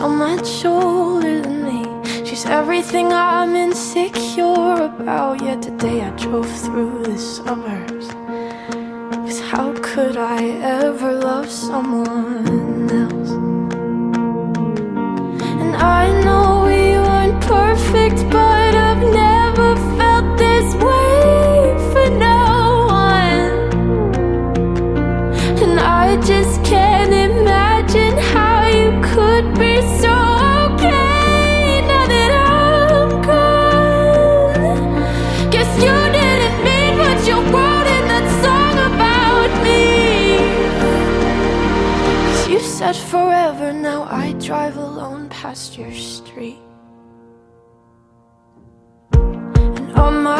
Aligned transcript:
so 0.00 0.08
much 0.08 0.64
older 0.64 1.42
than 1.42 1.62
me. 1.62 1.84
She's 2.24 2.46
everything 2.46 3.12
I'm 3.12 3.54
insecure 3.54 4.76
about. 4.90 5.42
Yet 5.42 5.60
today 5.60 6.00
I 6.00 6.10
drove 6.16 6.50
through 6.64 7.02
the 7.02 7.18
suburbs. 7.18 8.08
Cause 9.26 9.40
how 9.52 9.74
could 9.82 10.16
I 10.16 10.42
ever 10.80 11.12
love 11.12 11.50
someone 11.50 12.88
else? 13.02 13.32
And 15.62 15.76
I 15.76 16.19
forever, 43.10 43.72
now 43.72 44.04
I 44.04 44.34
drive 44.34 44.76
alone 44.76 45.28
past 45.30 45.76
your 45.76 45.92
street. 45.92 46.60
And 49.12 49.92
all 49.98 50.12
my 50.12 50.39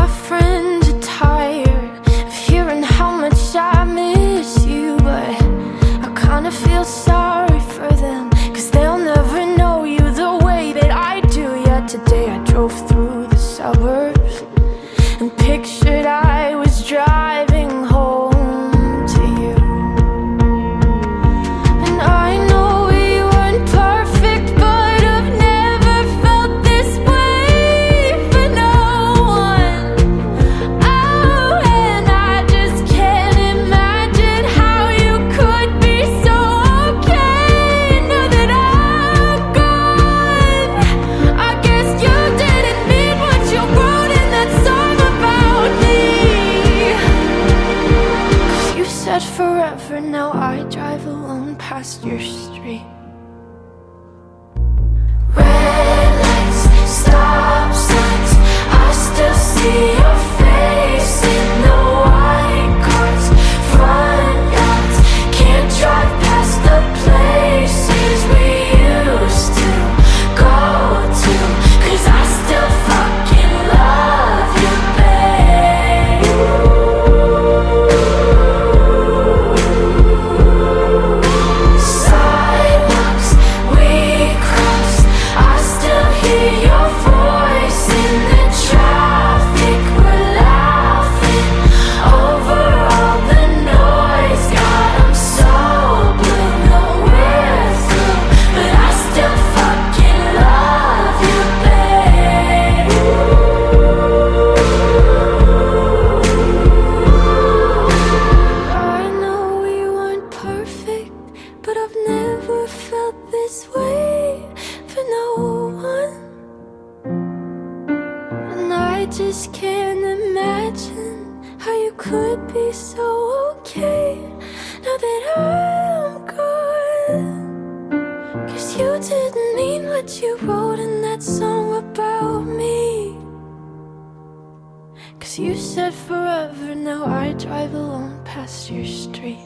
Cause 135.31 135.39
you 135.39 135.55
said 135.55 135.95
forever, 135.95 136.75
now 136.75 137.05
I 137.05 137.35
drive 137.35 137.73
alone 137.73 138.21
past 138.25 138.69
your 138.69 138.85
street. 138.85 139.39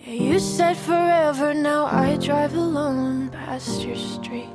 Yeah, 0.00 0.14
you 0.14 0.40
said 0.40 0.76
forever, 0.76 1.54
now 1.54 1.86
I 1.86 2.16
drive 2.16 2.54
alone 2.54 3.30
past 3.30 3.84
your 3.84 3.94
street. 3.94 4.48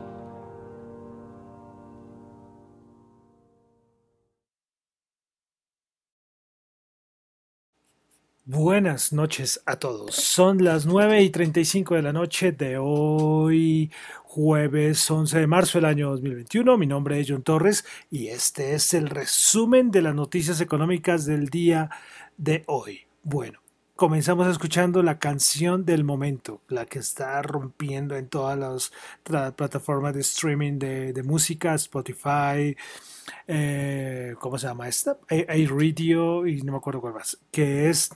Buenas 8.54 9.14
noches 9.14 9.62
a 9.66 9.78
todos. 9.78 10.14
Son 10.14 10.62
las 10.62 10.86
9 10.86 11.22
y 11.24 11.30
35 11.30 11.96
de 11.96 12.02
la 12.02 12.12
noche 12.12 12.52
de 12.52 12.78
hoy, 12.78 13.90
jueves 14.24 15.10
11 15.10 15.40
de 15.40 15.48
marzo 15.48 15.78
del 15.78 15.86
año 15.86 16.10
2021. 16.10 16.78
Mi 16.78 16.86
nombre 16.86 17.18
es 17.18 17.28
John 17.30 17.44
Torres 17.44 17.86
y 18.10 18.28
este 18.28 18.74
es 18.74 18.94
el 18.94 19.08
resumen 19.08 19.90
de 19.90 20.02
las 20.02 20.16
noticias 20.16 20.60
económicas 20.60 21.26
del 21.26 21.48
día 21.48 21.92
de 22.36 22.66
hoy. 22.68 23.06
Bueno, 23.24 23.62
comenzamos 23.96 24.50
escuchando 24.50 25.02
la 25.02 25.18
canción 25.18 25.86
del 25.86 26.04
momento, 26.04 26.60
la 26.68 26.86
que 26.86 27.00
está 27.00 27.42
rompiendo 27.42 28.18
en 28.18 28.28
todas 28.28 28.60
las 28.60 28.92
plataformas 29.56 30.14
de 30.14 30.20
streaming 30.20 30.78
de, 30.78 31.24
música, 31.24 31.74
Spotify, 31.76 32.76
eh, 33.48 34.36
¿cómo 34.42 34.58
se 34.58 34.68
llama 34.68 34.90
esta? 34.90 35.18
iRadio 35.30 36.46
y 36.48 36.62
no 36.64 36.74
me 36.74 36.80
acuerdo 36.80 37.00
cuál 37.00 37.14
más, 37.14 37.38
que 37.50 37.90
es 37.90 38.10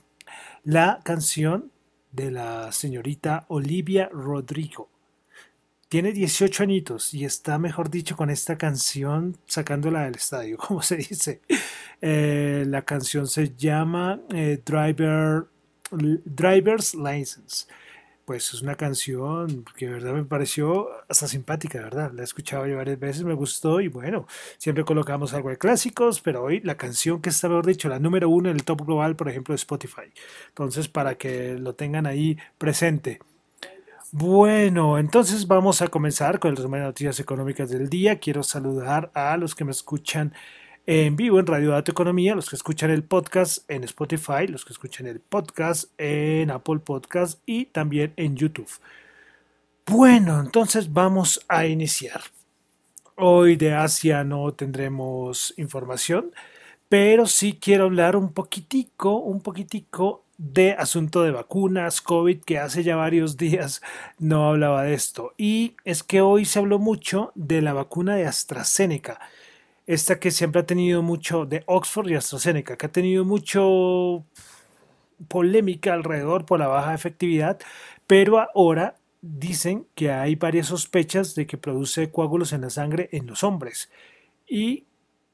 la 0.66 1.00
canción 1.04 1.70
de 2.10 2.32
la 2.32 2.72
señorita 2.72 3.44
Olivia 3.48 4.08
Rodrigo. 4.12 4.88
Tiene 5.88 6.10
18 6.10 6.64
añitos 6.64 7.14
y 7.14 7.24
está, 7.24 7.56
mejor 7.56 7.88
dicho, 7.88 8.16
con 8.16 8.30
esta 8.30 8.58
canción 8.58 9.36
sacándola 9.46 10.02
del 10.02 10.16
estadio, 10.16 10.58
como 10.58 10.82
se 10.82 10.96
dice. 10.96 11.40
Eh, 12.02 12.64
la 12.66 12.82
canción 12.82 13.28
se 13.28 13.54
llama 13.54 14.20
eh, 14.34 14.60
Driver, 14.66 15.46
Driver's 15.92 16.94
License. 16.96 17.66
Pues 18.26 18.52
es 18.52 18.60
una 18.60 18.74
canción 18.74 19.64
que 19.76 19.86
de 19.86 19.92
verdad 19.92 20.12
me 20.12 20.24
pareció 20.24 20.88
hasta 21.08 21.28
simpática, 21.28 21.78
de 21.78 21.84
verdad. 21.84 22.10
La 22.12 22.22
he 22.22 22.24
escuchado 22.24 22.66
ya 22.66 22.74
varias 22.74 22.98
veces, 22.98 23.22
me 23.22 23.34
gustó 23.34 23.80
y 23.80 23.86
bueno, 23.86 24.26
siempre 24.58 24.84
colocamos 24.84 25.32
algo 25.32 25.48
de 25.50 25.58
clásicos, 25.58 26.20
pero 26.20 26.42
hoy 26.42 26.60
la 26.60 26.76
canción 26.76 27.22
que 27.22 27.30
está, 27.30 27.48
mejor 27.48 27.66
dicho, 27.66 27.88
la 27.88 28.00
número 28.00 28.28
uno 28.28 28.50
en 28.50 28.56
el 28.56 28.64
top 28.64 28.84
global, 28.84 29.14
por 29.14 29.28
ejemplo, 29.28 29.52
de 29.52 29.56
Spotify. 29.56 30.12
Entonces, 30.48 30.88
para 30.88 31.14
que 31.14 31.54
lo 31.54 31.76
tengan 31.76 32.04
ahí 32.04 32.36
presente. 32.58 33.20
Bueno, 34.10 34.98
entonces 34.98 35.46
vamos 35.46 35.80
a 35.80 35.86
comenzar 35.86 36.40
con 36.40 36.50
el 36.50 36.56
resumen 36.56 36.80
de 36.80 36.86
noticias 36.86 37.20
económicas 37.20 37.70
del 37.70 37.88
día. 37.88 38.18
Quiero 38.18 38.42
saludar 38.42 39.12
a 39.14 39.36
los 39.36 39.54
que 39.54 39.64
me 39.64 39.70
escuchan 39.70 40.34
en 40.86 41.16
vivo 41.16 41.40
en 41.40 41.46
Radio 41.46 41.70
Dato 41.70 41.90
Economía, 41.90 42.36
los 42.36 42.48
que 42.48 42.54
escuchan 42.54 42.90
el 42.90 43.02
podcast 43.02 43.68
en 43.68 43.82
Spotify, 43.82 44.46
los 44.48 44.64
que 44.64 44.72
escuchan 44.72 45.08
el 45.08 45.18
podcast 45.18 45.90
en 45.98 46.52
Apple 46.52 46.78
Podcast 46.78 47.40
y 47.44 47.66
también 47.66 48.12
en 48.16 48.36
YouTube. 48.36 48.70
Bueno, 49.84 50.40
entonces 50.40 50.92
vamos 50.92 51.44
a 51.48 51.66
iniciar. 51.66 52.20
Hoy 53.16 53.56
de 53.56 53.74
Asia 53.74 54.22
no 54.22 54.52
tendremos 54.52 55.54
información, 55.56 56.30
pero 56.88 57.26
sí 57.26 57.58
quiero 57.60 57.84
hablar 57.84 58.14
un 58.14 58.32
poquitico, 58.32 59.16
un 59.16 59.40
poquitico 59.40 60.22
de 60.38 60.72
asunto 60.72 61.22
de 61.22 61.32
vacunas, 61.32 62.00
COVID, 62.00 62.42
que 62.44 62.58
hace 62.58 62.84
ya 62.84 62.94
varios 62.94 63.36
días 63.36 63.82
no 64.18 64.48
hablaba 64.48 64.84
de 64.84 64.94
esto. 64.94 65.34
Y 65.36 65.74
es 65.84 66.04
que 66.04 66.20
hoy 66.20 66.44
se 66.44 66.60
habló 66.60 66.78
mucho 66.78 67.32
de 67.34 67.60
la 67.60 67.72
vacuna 67.72 68.14
de 68.14 68.26
AstraZeneca, 68.26 69.18
esta 69.86 70.18
que 70.18 70.30
siempre 70.30 70.60
ha 70.60 70.66
tenido 70.66 71.02
mucho, 71.02 71.46
de 71.46 71.62
Oxford 71.66 72.08
y 72.08 72.14
AstraZeneca, 72.14 72.76
que 72.76 72.86
ha 72.86 72.92
tenido 72.92 73.24
mucho 73.24 74.24
polémica 75.28 75.94
alrededor 75.94 76.44
por 76.44 76.58
la 76.58 76.68
baja 76.68 76.94
efectividad, 76.94 77.58
pero 78.06 78.40
ahora 78.54 78.96
dicen 79.22 79.86
que 79.94 80.12
hay 80.12 80.36
varias 80.36 80.68
sospechas 80.68 81.34
de 81.34 81.46
que 81.46 81.58
produce 81.58 82.10
coágulos 82.10 82.52
en 82.52 82.62
la 82.62 82.70
sangre 82.70 83.08
en 83.12 83.26
los 83.26 83.42
hombres 83.44 83.90
y 84.46 84.84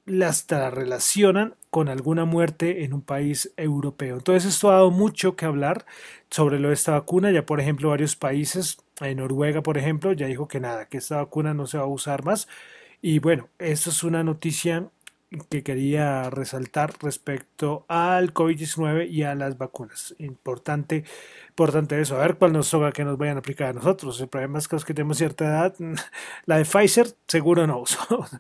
las 0.05 0.47
relacionan 0.49 1.55
con 1.71 1.89
alguna 1.89 2.25
muerte 2.25 2.85
en 2.85 2.93
un 2.93 3.03
país 3.03 3.53
europeo. 3.57 4.17
Entonces 4.17 4.53
esto 4.53 4.71
ha 4.71 4.75
dado 4.75 4.91
mucho 4.91 5.37
que 5.37 5.47
hablar 5.47 5.87
sobre 6.29 6.59
lo 6.59 6.69
de 6.69 6.75
esta 6.75 6.93
vacuna. 6.93 7.31
Ya 7.31 7.47
por 7.47 7.61
ejemplo 7.61 7.91
varios 7.91 8.17
países, 8.17 8.79
en 9.01 9.19
Noruega 9.19 9.63
por 9.63 9.79
ejemplo, 9.79 10.13
ya 10.13 10.27
dijo 10.27 10.49
que 10.49 10.61
nada, 10.61 10.89
que 10.89 10.99
esta 10.99 11.17
vacuna 11.17 11.55
no 11.55 11.67
se 11.67 11.79
va 11.79 11.85
a 11.85 11.87
usar 11.87 12.25
más. 12.25 12.49
Y 13.05 13.19
bueno, 13.19 13.49
esto 13.59 13.91
es 13.91 14.05
una 14.05 14.23
noticia 14.23 14.89
que 15.51 15.65
quería 15.65 16.31
resaltar 16.31 16.93
respecto 17.01 17.85
al 17.89 18.33
COVID-19 18.33 19.11
y 19.11 19.25
a 19.25 19.35
las 19.35 19.59
vacunas. 19.59 20.15
Importante, 20.19 21.05
importante 21.49 22.01
eso. 22.01 22.15
A 22.17 22.21
ver 22.21 22.37
cuál 22.37 22.53
nos 22.53 22.71
toca 22.71 22.93
que 22.93 23.05
nos 23.05 23.19
vayan 23.19 23.37
a 23.37 23.39
aplicar 23.41 23.71
a 23.71 23.73
nosotros. 23.73 24.21
El 24.21 24.29
problema 24.29 24.61
es 24.61 24.69
que 24.69 24.77
los 24.77 24.85
que 24.85 24.95
tenemos 24.95 25.19
cierta 25.19 25.45
edad, 25.47 25.75
la 26.47 26.59
de 26.59 26.65
Pfizer 26.65 27.09
seguro 27.27 27.67
no 27.67 27.81
uso. 27.81 27.99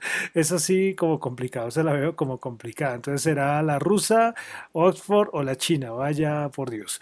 Es 0.34 0.52
así 0.52 0.94
como 0.94 1.18
complicado, 1.18 1.72
se 1.72 1.82
la 1.82 1.92
veo 1.92 2.14
como 2.14 2.38
complicada. 2.38 2.94
Entonces 2.94 3.22
será 3.22 3.60
la 3.62 3.80
rusa, 3.80 4.36
Oxford 4.70 5.30
o 5.32 5.42
la 5.42 5.56
china. 5.56 5.90
Vaya 5.90 6.50
por 6.50 6.70
Dios. 6.70 7.00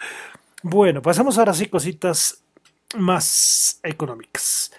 Bueno, 0.63 1.03
pasamos 1.03 1.37
ahora 1.37 1.53
sí 1.53 1.67
cositas 1.67 2.43
más 2.97 3.79
económicas. 3.83 4.71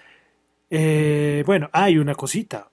Eh, 0.69 1.43
bueno, 1.45 1.69
hay 1.71 1.97
una 1.97 2.15
cosita 2.15 2.67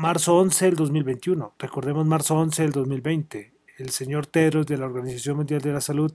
marzo 0.00 0.38
11 0.38 0.64
del 0.64 0.76
2021. 0.76 1.52
Recordemos 1.58 2.06
marzo 2.06 2.34
11 2.34 2.62
del 2.62 2.72
2020. 2.72 3.52
El 3.76 3.90
señor 3.90 4.26
Tedros 4.26 4.66
de 4.66 4.78
la 4.78 4.86
Organización 4.86 5.36
Mundial 5.36 5.60
de 5.60 5.74
la 5.74 5.82
Salud 5.82 6.10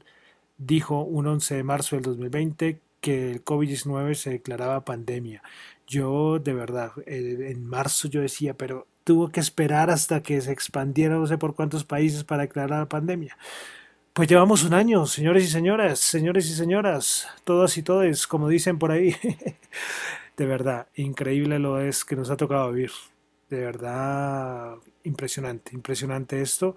dijo 0.58 1.04
un 1.04 1.28
11 1.28 1.58
de 1.58 1.64
marzo 1.64 1.96
del 1.96 2.04
2020 2.04 2.82
que 3.00 3.32
el 3.32 3.46
COVID-19 3.46 4.16
se 4.16 4.32
declaraba 4.32 4.86
pandemia. 4.86 5.44
Yo, 5.86 6.40
de 6.40 6.56
verdad, 6.56 6.94
en 7.06 7.64
marzo 7.64 8.08
yo 8.08 8.22
decía, 8.22 8.56
pero 8.56 8.88
tuvo 9.04 9.30
que 9.30 9.40
esperar 9.40 9.92
hasta 9.92 10.24
que 10.24 10.42
se 10.42 10.52
expandiera 10.52 11.18
no 11.18 11.28
sé 11.28 11.38
por 11.38 11.54
cuántos 11.54 11.84
países 11.84 12.24
para 12.24 12.42
declarar 12.42 12.80
la 12.80 12.90
pandemia. 12.90 13.38
Pues 14.14 14.28
llevamos 14.28 14.64
un 14.64 14.74
año, 14.74 15.06
señores 15.06 15.44
y 15.44 15.48
señoras, 15.48 16.00
señores 16.00 16.48
y 16.50 16.56
señoras, 16.56 17.28
todas 17.44 17.78
y 17.78 17.84
todes, 17.84 18.26
como 18.26 18.50
dicen 18.50 18.80
por 18.80 18.92
ahí. 18.92 19.16
de 20.38 20.46
verdad, 20.48 20.88
increíble 20.96 21.60
lo 21.60 21.80
es 21.80 22.04
que 22.04 22.16
nos 22.16 22.32
ha 22.32 22.38
tocado 22.38 22.72
vivir 22.72 22.92
de 23.56 23.66
verdad 23.66 24.76
impresionante, 25.04 25.74
impresionante 25.74 26.42
esto. 26.42 26.76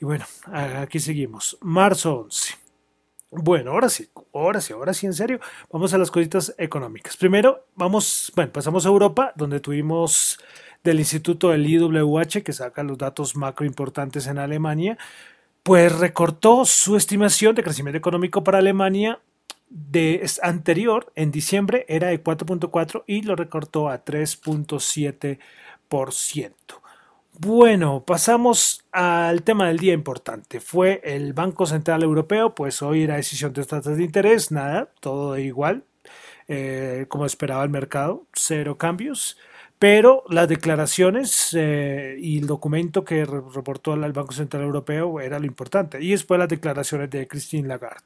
Y 0.00 0.04
bueno, 0.04 0.24
aquí 0.52 0.98
seguimos. 0.98 1.58
Marzo 1.60 2.20
11. 2.20 2.54
Bueno, 3.32 3.70
ahora 3.70 3.88
sí, 3.88 4.08
ahora 4.34 4.60
sí, 4.60 4.72
ahora 4.72 4.92
sí, 4.92 5.06
en 5.06 5.14
serio, 5.14 5.38
vamos 5.70 5.94
a 5.94 5.98
las 5.98 6.10
cositas 6.10 6.52
económicas. 6.58 7.16
Primero, 7.16 7.66
vamos, 7.76 8.32
bueno, 8.34 8.50
pasamos 8.52 8.84
a 8.84 8.88
Europa, 8.88 9.32
donde 9.36 9.60
tuvimos 9.60 10.40
del 10.82 10.98
Instituto 10.98 11.50
del 11.50 11.66
IWH, 11.66 12.42
que 12.42 12.52
saca 12.52 12.82
los 12.82 12.98
datos 12.98 13.36
macro 13.36 13.66
importantes 13.66 14.26
en 14.26 14.38
Alemania, 14.38 14.98
pues 15.62 15.96
recortó 15.96 16.64
su 16.64 16.96
estimación 16.96 17.54
de 17.54 17.62
crecimiento 17.62 17.98
económico 17.98 18.42
para 18.42 18.58
Alemania 18.58 19.20
de 19.68 20.28
anterior, 20.42 21.12
en 21.14 21.30
diciembre, 21.30 21.84
era 21.88 22.08
de 22.08 22.22
4.4 22.22 23.04
y 23.06 23.22
lo 23.22 23.36
recortó 23.36 23.88
a 23.88 24.04
3.7 24.04 25.38
bueno, 27.42 28.04
pasamos 28.04 28.84
al 28.92 29.42
tema 29.44 29.68
del 29.68 29.78
día 29.78 29.94
importante. 29.94 30.60
Fue 30.60 31.00
el 31.04 31.32
Banco 31.32 31.64
Central 31.64 32.02
Europeo, 32.02 32.54
pues 32.54 32.82
hoy 32.82 33.04
era 33.04 33.16
decisión 33.16 33.54
de 33.54 33.64
tasas 33.64 33.96
de 33.96 34.04
interés, 34.04 34.50
nada, 34.50 34.90
todo 35.00 35.38
igual, 35.38 35.84
eh, 36.48 37.06
como 37.08 37.24
esperaba 37.24 37.64
el 37.64 37.70
mercado, 37.70 38.26
cero 38.34 38.76
cambios. 38.76 39.38
Pero 39.78 40.24
las 40.28 40.48
declaraciones 40.48 41.56
eh, 41.58 42.16
y 42.20 42.38
el 42.38 42.46
documento 42.46 43.04
que 43.04 43.24
reportó 43.24 43.94
el 43.94 44.12
Banco 44.12 44.32
Central 44.32 44.64
Europeo 44.64 45.20
era 45.20 45.38
lo 45.38 45.46
importante. 45.46 46.02
Y 46.02 46.10
después 46.10 46.38
las 46.38 46.48
declaraciones 46.50 47.08
de 47.08 47.26
Christine 47.26 47.68
Lagarde. 47.68 48.04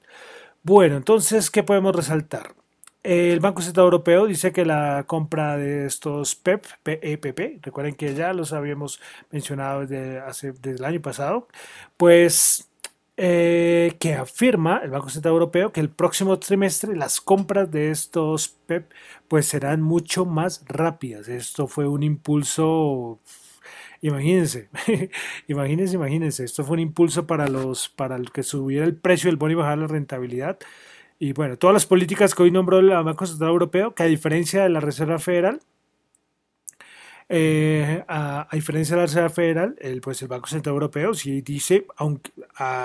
Bueno, 0.62 0.96
entonces, 0.96 1.50
¿qué 1.50 1.64
podemos 1.64 1.96
resaltar? 1.96 2.54
El 3.04 3.40
Banco 3.40 3.60
Central 3.60 3.84
Europeo 3.84 4.26
dice 4.26 4.50
que 4.50 4.64
la 4.64 5.04
compra 5.06 5.58
de 5.58 5.84
estos 5.86 6.34
PEP, 6.36 6.64
PEPP, 6.82 7.40
e 7.40 7.60
recuerden 7.62 7.94
que 7.94 8.14
ya 8.14 8.32
los 8.32 8.54
habíamos 8.54 8.98
mencionado 9.30 9.80
desde, 9.82 10.20
hace, 10.20 10.52
desde 10.52 10.78
el 10.78 10.84
año 10.86 11.02
pasado, 11.02 11.46
pues 11.98 12.70
eh, 13.18 13.94
que 14.00 14.14
afirma 14.14 14.80
el 14.82 14.90
Banco 14.90 15.10
Central 15.10 15.32
Europeo 15.34 15.70
que 15.70 15.80
el 15.80 15.90
próximo 15.90 16.38
trimestre 16.38 16.96
las 16.96 17.20
compras 17.20 17.70
de 17.70 17.90
estos 17.90 18.48
PEP 18.66 18.90
pues 19.28 19.46
serán 19.46 19.82
mucho 19.82 20.24
más 20.24 20.64
rápidas. 20.66 21.28
Esto 21.28 21.68
fue 21.68 21.86
un 21.86 22.02
impulso 22.02 23.20
Imagínense, 24.00 24.68
imagínense, 25.48 25.94
imagínense, 25.94 26.44
esto 26.44 26.62
fue 26.64 26.74
un 26.74 26.80
impulso 26.80 27.26
para 27.26 27.48
los, 27.48 27.88
para 27.88 28.16
el 28.16 28.32
que 28.32 28.42
subiera 28.42 28.84
el 28.84 28.96
precio 28.96 29.28
del 29.30 29.36
bono 29.36 29.52
y 29.52 29.54
bajara 29.54 29.76
la 29.76 29.86
rentabilidad. 29.86 30.58
Y 31.18 31.32
bueno, 31.32 31.56
todas 31.56 31.74
las 31.74 31.86
políticas 31.86 32.34
que 32.34 32.42
hoy 32.42 32.50
nombró 32.50 32.78
el 32.78 32.90
Banco 32.90 33.26
Central 33.26 33.50
Europeo, 33.50 33.94
que 33.94 34.02
a 34.02 34.06
diferencia 34.06 34.62
de 34.64 34.68
la 34.68 34.80
Reserva 34.80 35.18
Federal, 35.18 35.60
eh, 37.28 38.04
a, 38.06 38.48
diferencia 38.52 38.96
de 38.96 39.02
la 39.02 39.06
Reserva 39.06 39.30
Federal, 39.30 39.76
el, 39.80 40.00
pues 40.00 40.20
el 40.22 40.28
Banco 40.28 40.46
Central 40.48 40.74
Europeo 40.74 41.14
sí 41.14 41.40
dice, 41.40 41.86
aunque 41.96 42.30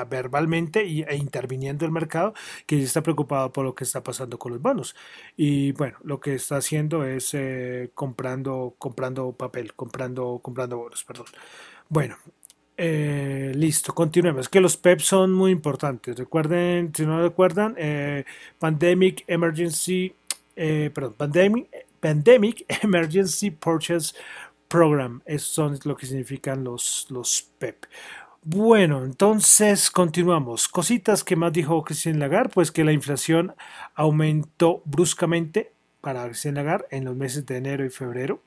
verbalmente 0.09 0.85
y, 0.85 1.01
e 1.03 1.15
interviniendo 1.15 1.85
el 1.85 1.91
mercado, 1.91 2.33
que 2.65 2.81
está 2.81 3.03
preocupado 3.03 3.51
por 3.51 3.65
lo 3.65 3.75
que 3.75 3.83
está 3.83 4.01
pasando 4.03 4.39
con 4.39 4.53
los 4.53 4.61
bonos. 4.61 4.95
Y 5.35 5.73
bueno, 5.73 5.97
lo 6.03 6.19
que 6.19 6.35
está 6.35 6.57
haciendo 6.57 7.03
es 7.03 7.33
eh, 7.33 7.91
comprando, 7.93 8.75
comprando 8.77 9.33
papel, 9.33 9.73
comprando, 9.73 10.39
comprando 10.41 10.77
bonos, 10.77 11.03
perdón. 11.03 11.25
Bueno, 11.89 12.17
eh, 12.81 13.51
listo, 13.55 13.93
continuemos. 13.93 14.47
Que 14.47 14.61
los 14.61 14.77
PEP 14.77 15.01
son 15.01 15.33
muy 15.33 15.51
importantes. 15.51 16.17
Recuerden, 16.17 16.93
si 16.95 17.05
no 17.05 17.21
recuerdan, 17.21 17.75
eh, 17.77 18.23
Pandemic 18.57 19.25
Emergency, 19.27 20.15
eh, 20.55 20.89
perdón, 20.93 21.15
Pandemic, 21.17 21.67
Pandemic 21.99 22.65
Emergency 22.83 23.51
Purchase 23.51 24.15
Program. 24.69 25.21
Eso 25.25 25.45
son 25.45 25.79
lo 25.83 25.97
que 25.97 26.05
significan 26.05 26.63
los, 26.63 27.07
los 27.09 27.49
PEP. 27.57 27.85
Bueno, 28.43 29.03
entonces 29.03 29.91
continuamos. 29.91 30.69
Cositas 30.69 31.25
que 31.25 31.35
más 31.35 31.51
dijo 31.51 31.83
Christine 31.83 32.17
Lagarde, 32.17 32.51
pues 32.53 32.71
que 32.71 32.85
la 32.85 32.93
inflación 32.93 33.55
aumentó 33.93 34.81
bruscamente 34.85 35.73
para 35.99 36.25
Christine 36.27 36.53
Lagarde 36.53 36.87
en 36.91 37.03
los 37.03 37.15
meses 37.17 37.45
de 37.45 37.57
enero 37.57 37.83
y 37.83 37.89
febrero. 37.89 38.41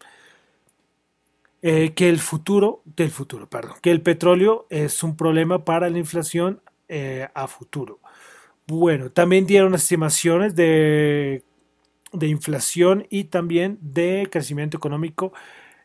Eh, 1.65 1.93
que 1.95 2.09
el 2.09 2.19
futuro, 2.19 2.83
del 2.85 3.11
futuro, 3.13 3.49
perdón, 3.49 3.77
que 3.81 3.93
el 3.93 4.03
petróleo 4.03 4.67
es 4.69 5.05
un 5.05 5.17
problema 5.17 5.65
para 5.65 5.89
la 5.91 5.99
inflación 5.99 6.61
eh, 6.89 7.29
a 7.35 7.47
futuro. 7.47 8.01
Bueno, 8.67 9.11
también 9.11 9.47
dieron 9.47 9.75
estimaciones 9.75 10.57
de, 10.57 11.45
de 12.13 12.27
inflación 12.27 13.07
y 13.11 13.25
también 13.25 13.79
de 13.81 14.29
crecimiento 14.31 14.77
económico 14.77 15.33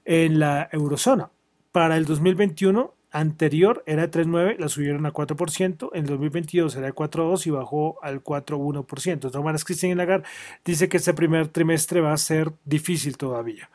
en 0.03 0.39
la 0.39 0.67
eurozona. 0.71 1.29
Para 1.71 1.97
el 1.97 2.05
2021 2.05 2.95
anterior 3.11 3.83
era 3.85 4.09
3,9, 4.09 4.57
la 4.57 4.69
subieron 4.69 5.05
a 5.05 5.13
4%, 5.13 5.91
en 5.93 5.99
el 6.01 6.07
2022 6.07 6.75
era 6.75 6.93
4,2 6.93 7.45
y 7.45 7.51
bajó 7.51 7.99
al 8.01 8.23
4,1%. 8.23 9.13
De 9.13 9.17
todas 9.17 9.43
maneras, 9.43 9.63
Christine 9.63 9.95
Lagarde 9.95 10.25
dice 10.65 10.89
que 10.89 10.97
este 10.97 11.13
primer 11.13 11.49
trimestre 11.49 12.01
va 12.01 12.13
a 12.13 12.17
ser 12.17 12.51
difícil 12.65 13.15
todavía. 13.15 13.69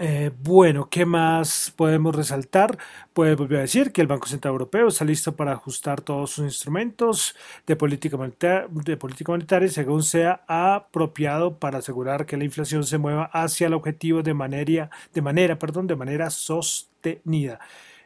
Eh, 0.00 0.30
bueno, 0.44 0.88
¿qué 0.88 1.04
más 1.04 1.72
podemos 1.74 2.14
resaltar? 2.14 2.78
Pues 3.12 3.36
volver 3.36 3.58
a 3.58 3.62
decir 3.62 3.90
que 3.90 4.00
el 4.00 4.06
Banco 4.06 4.28
Central 4.28 4.52
Europeo 4.52 4.86
está 4.88 5.04
listo 5.04 5.34
para 5.34 5.52
ajustar 5.52 6.00
todos 6.02 6.30
sus 6.30 6.44
instrumentos 6.44 7.34
de 7.66 7.74
política, 7.74 8.16
monetaria, 8.16 8.68
de 8.70 8.96
política 8.96 9.32
monetaria 9.32 9.68
según 9.68 10.04
sea 10.04 10.44
apropiado 10.46 11.58
para 11.58 11.78
asegurar 11.78 12.26
que 12.26 12.36
la 12.36 12.44
inflación 12.44 12.84
se 12.84 12.98
mueva 12.98 13.24
hacia 13.32 13.66
el 13.66 13.74
objetivo 13.74 14.22
de 14.22 14.34
manera, 14.34 14.88
de 15.12 15.22
manera, 15.22 15.58
perdón, 15.58 15.88
de 15.88 15.96
manera 15.96 16.30
sostenida. 16.30 17.58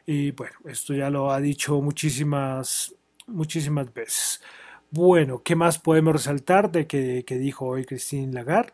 Y 0.07 0.31
bueno, 0.31 0.55
esto 0.65 0.95
ya 0.95 1.11
lo 1.11 1.31
ha 1.31 1.39
dicho 1.39 1.79
muchísimas, 1.79 2.95
muchísimas 3.27 3.93
veces. 3.93 4.41
Bueno, 4.89 5.43
¿qué 5.43 5.55
más 5.55 5.77
podemos 5.79 6.13
resaltar 6.13 6.71
de 6.71 6.87
que, 6.87 7.23
que 7.25 7.37
dijo 7.37 7.67
hoy 7.67 7.85
Christine 7.85 8.33
Lagarde? 8.33 8.73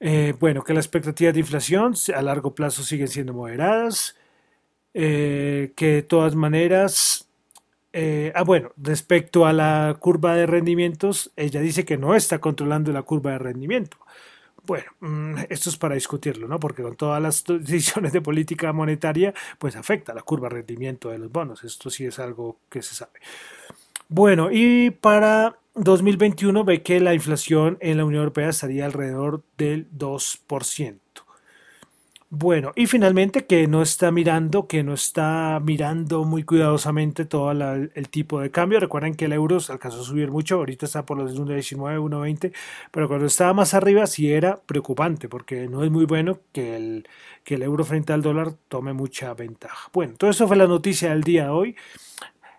Eh, 0.00 0.34
bueno, 0.38 0.62
que 0.62 0.74
las 0.74 0.84
expectativas 0.86 1.34
de 1.34 1.40
inflación 1.40 1.94
a 2.14 2.22
largo 2.22 2.54
plazo 2.54 2.82
siguen 2.82 3.08
siendo 3.08 3.32
moderadas, 3.32 4.16
eh, 4.92 5.72
que 5.76 5.86
de 5.86 6.02
todas 6.02 6.34
maneras, 6.34 7.28
eh, 7.92 8.32
ah, 8.34 8.42
bueno, 8.42 8.72
respecto 8.76 9.46
a 9.46 9.52
la 9.52 9.96
curva 9.98 10.34
de 10.34 10.46
rendimientos, 10.46 11.32
ella 11.36 11.60
dice 11.60 11.84
que 11.84 11.96
no 11.96 12.14
está 12.14 12.40
controlando 12.40 12.92
la 12.92 13.02
curva 13.02 13.32
de 13.32 13.38
rendimiento. 13.38 13.98
Bueno, 14.66 14.90
mm, 15.00 15.34
esto 15.50 15.68
es 15.68 15.76
para 15.76 15.94
discutirlo, 15.94 16.48
¿no? 16.48 16.58
Porque 16.58 16.82
con 16.82 16.96
todas 16.96 17.20
las 17.20 17.44
decisiones 17.46 18.12
de 18.12 18.20
política 18.20 18.72
monetaria, 18.72 19.34
pues 19.58 19.76
afecta 19.76 20.14
la 20.14 20.22
curva 20.22 20.48
de 20.48 20.56
rendimiento 20.56 21.10
de 21.10 21.18
los 21.18 21.30
bonos. 21.30 21.64
Esto 21.64 21.90
sí 21.90 22.06
es 22.06 22.18
algo 22.18 22.58
que 22.70 22.82
se 22.82 22.94
sabe. 22.94 23.20
Bueno, 24.08 24.48
y 24.50 24.90
para 24.90 25.56
2021 25.74 26.64
ve 26.64 26.82
que 26.82 27.00
la 27.00 27.14
inflación 27.14 27.78
en 27.80 27.96
la 27.96 28.04
Unión 28.04 28.20
Europea 28.20 28.50
estaría 28.50 28.86
alrededor 28.86 29.42
del 29.58 29.90
2%. 29.90 30.98
Bueno, 32.36 32.72
y 32.74 32.86
finalmente 32.86 33.46
que 33.46 33.68
no 33.68 33.80
está 33.80 34.10
mirando, 34.10 34.66
que 34.66 34.82
no 34.82 34.94
está 34.94 35.60
mirando 35.62 36.24
muy 36.24 36.42
cuidadosamente 36.42 37.24
todo 37.26 37.52
el 37.52 38.08
tipo 38.08 38.40
de 38.40 38.50
cambio. 38.50 38.80
Recuerden 38.80 39.14
que 39.14 39.26
el 39.26 39.32
euro 39.32 39.58
alcanzó 39.68 40.00
a 40.00 40.04
subir 40.04 40.32
mucho, 40.32 40.56
ahorita 40.56 40.86
está 40.86 41.06
por 41.06 41.16
los 41.16 41.38
1.19, 41.38 42.00
1.20, 42.00 42.52
pero 42.90 43.06
cuando 43.06 43.26
estaba 43.26 43.52
más 43.54 43.72
arriba 43.74 44.08
sí 44.08 44.32
era 44.32 44.60
preocupante, 44.66 45.28
porque 45.28 45.68
no 45.68 45.84
es 45.84 45.92
muy 45.92 46.06
bueno 46.06 46.40
que 46.52 46.74
el, 46.74 47.08
que 47.44 47.54
el 47.54 47.62
euro 47.62 47.84
frente 47.84 48.12
al 48.12 48.22
dólar 48.22 48.54
tome 48.66 48.92
mucha 48.92 49.32
ventaja. 49.34 49.90
Bueno, 49.92 50.14
todo 50.18 50.30
eso 50.30 50.48
fue 50.48 50.56
la 50.56 50.66
noticia 50.66 51.10
del 51.10 51.22
día 51.22 51.44
de 51.44 51.50
hoy 51.50 51.76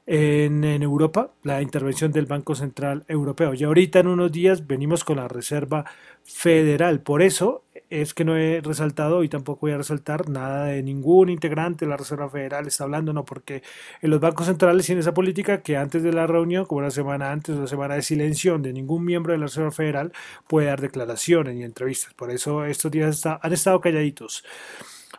en, 0.07 0.63
Europa, 0.63 1.31
la 1.43 1.61
intervención 1.61 2.11
del 2.11 2.25
Banco 2.25 2.55
Central 2.55 3.05
Europeo. 3.07 3.53
Y 3.53 3.63
ahorita 3.63 3.99
en 3.99 4.07
unos 4.07 4.31
días 4.31 4.67
venimos 4.67 5.03
con 5.03 5.17
la 5.17 5.27
Reserva 5.27 5.85
Federal. 6.23 7.01
Por 7.01 7.21
eso 7.21 7.63
es 7.89 8.13
que 8.13 8.23
no 8.25 8.37
he 8.37 8.61
resaltado 8.61 9.23
y 9.23 9.29
tampoco 9.29 9.61
voy 9.61 9.71
a 9.71 9.77
resaltar 9.77 10.29
nada 10.29 10.65
de 10.65 10.83
ningún 10.83 11.29
integrante 11.29 11.85
de 11.85 11.89
la 11.89 11.97
Reserva 11.97 12.29
Federal 12.29 12.67
está 12.67 12.83
hablando, 12.83 13.13
no, 13.13 13.25
porque 13.25 13.63
en 14.01 14.09
los 14.09 14.19
bancos 14.19 14.47
centrales 14.47 14.85
tienen 14.85 15.01
esa 15.01 15.13
política 15.13 15.61
que 15.61 15.77
antes 15.77 16.03
de 16.03 16.13
la 16.13 16.27
reunión, 16.27 16.65
como 16.65 16.79
una 16.79 16.91
semana 16.91 17.31
antes, 17.31 17.55
una 17.55 17.67
semana 17.67 17.95
de 17.95 18.01
silencio, 18.01 18.57
de 18.57 18.73
ningún 18.73 19.05
miembro 19.05 19.33
de 19.33 19.39
la 19.39 19.45
Reserva 19.45 19.71
Federal 19.71 20.13
puede 20.47 20.67
dar 20.67 20.81
declaraciones 20.81 21.55
ni 21.55 21.63
entrevistas. 21.63 22.13
Por 22.13 22.31
eso 22.31 22.65
estos 22.65 22.91
días 22.91 23.25
han 23.25 23.53
estado 23.53 23.79
calladitos. 23.79 24.43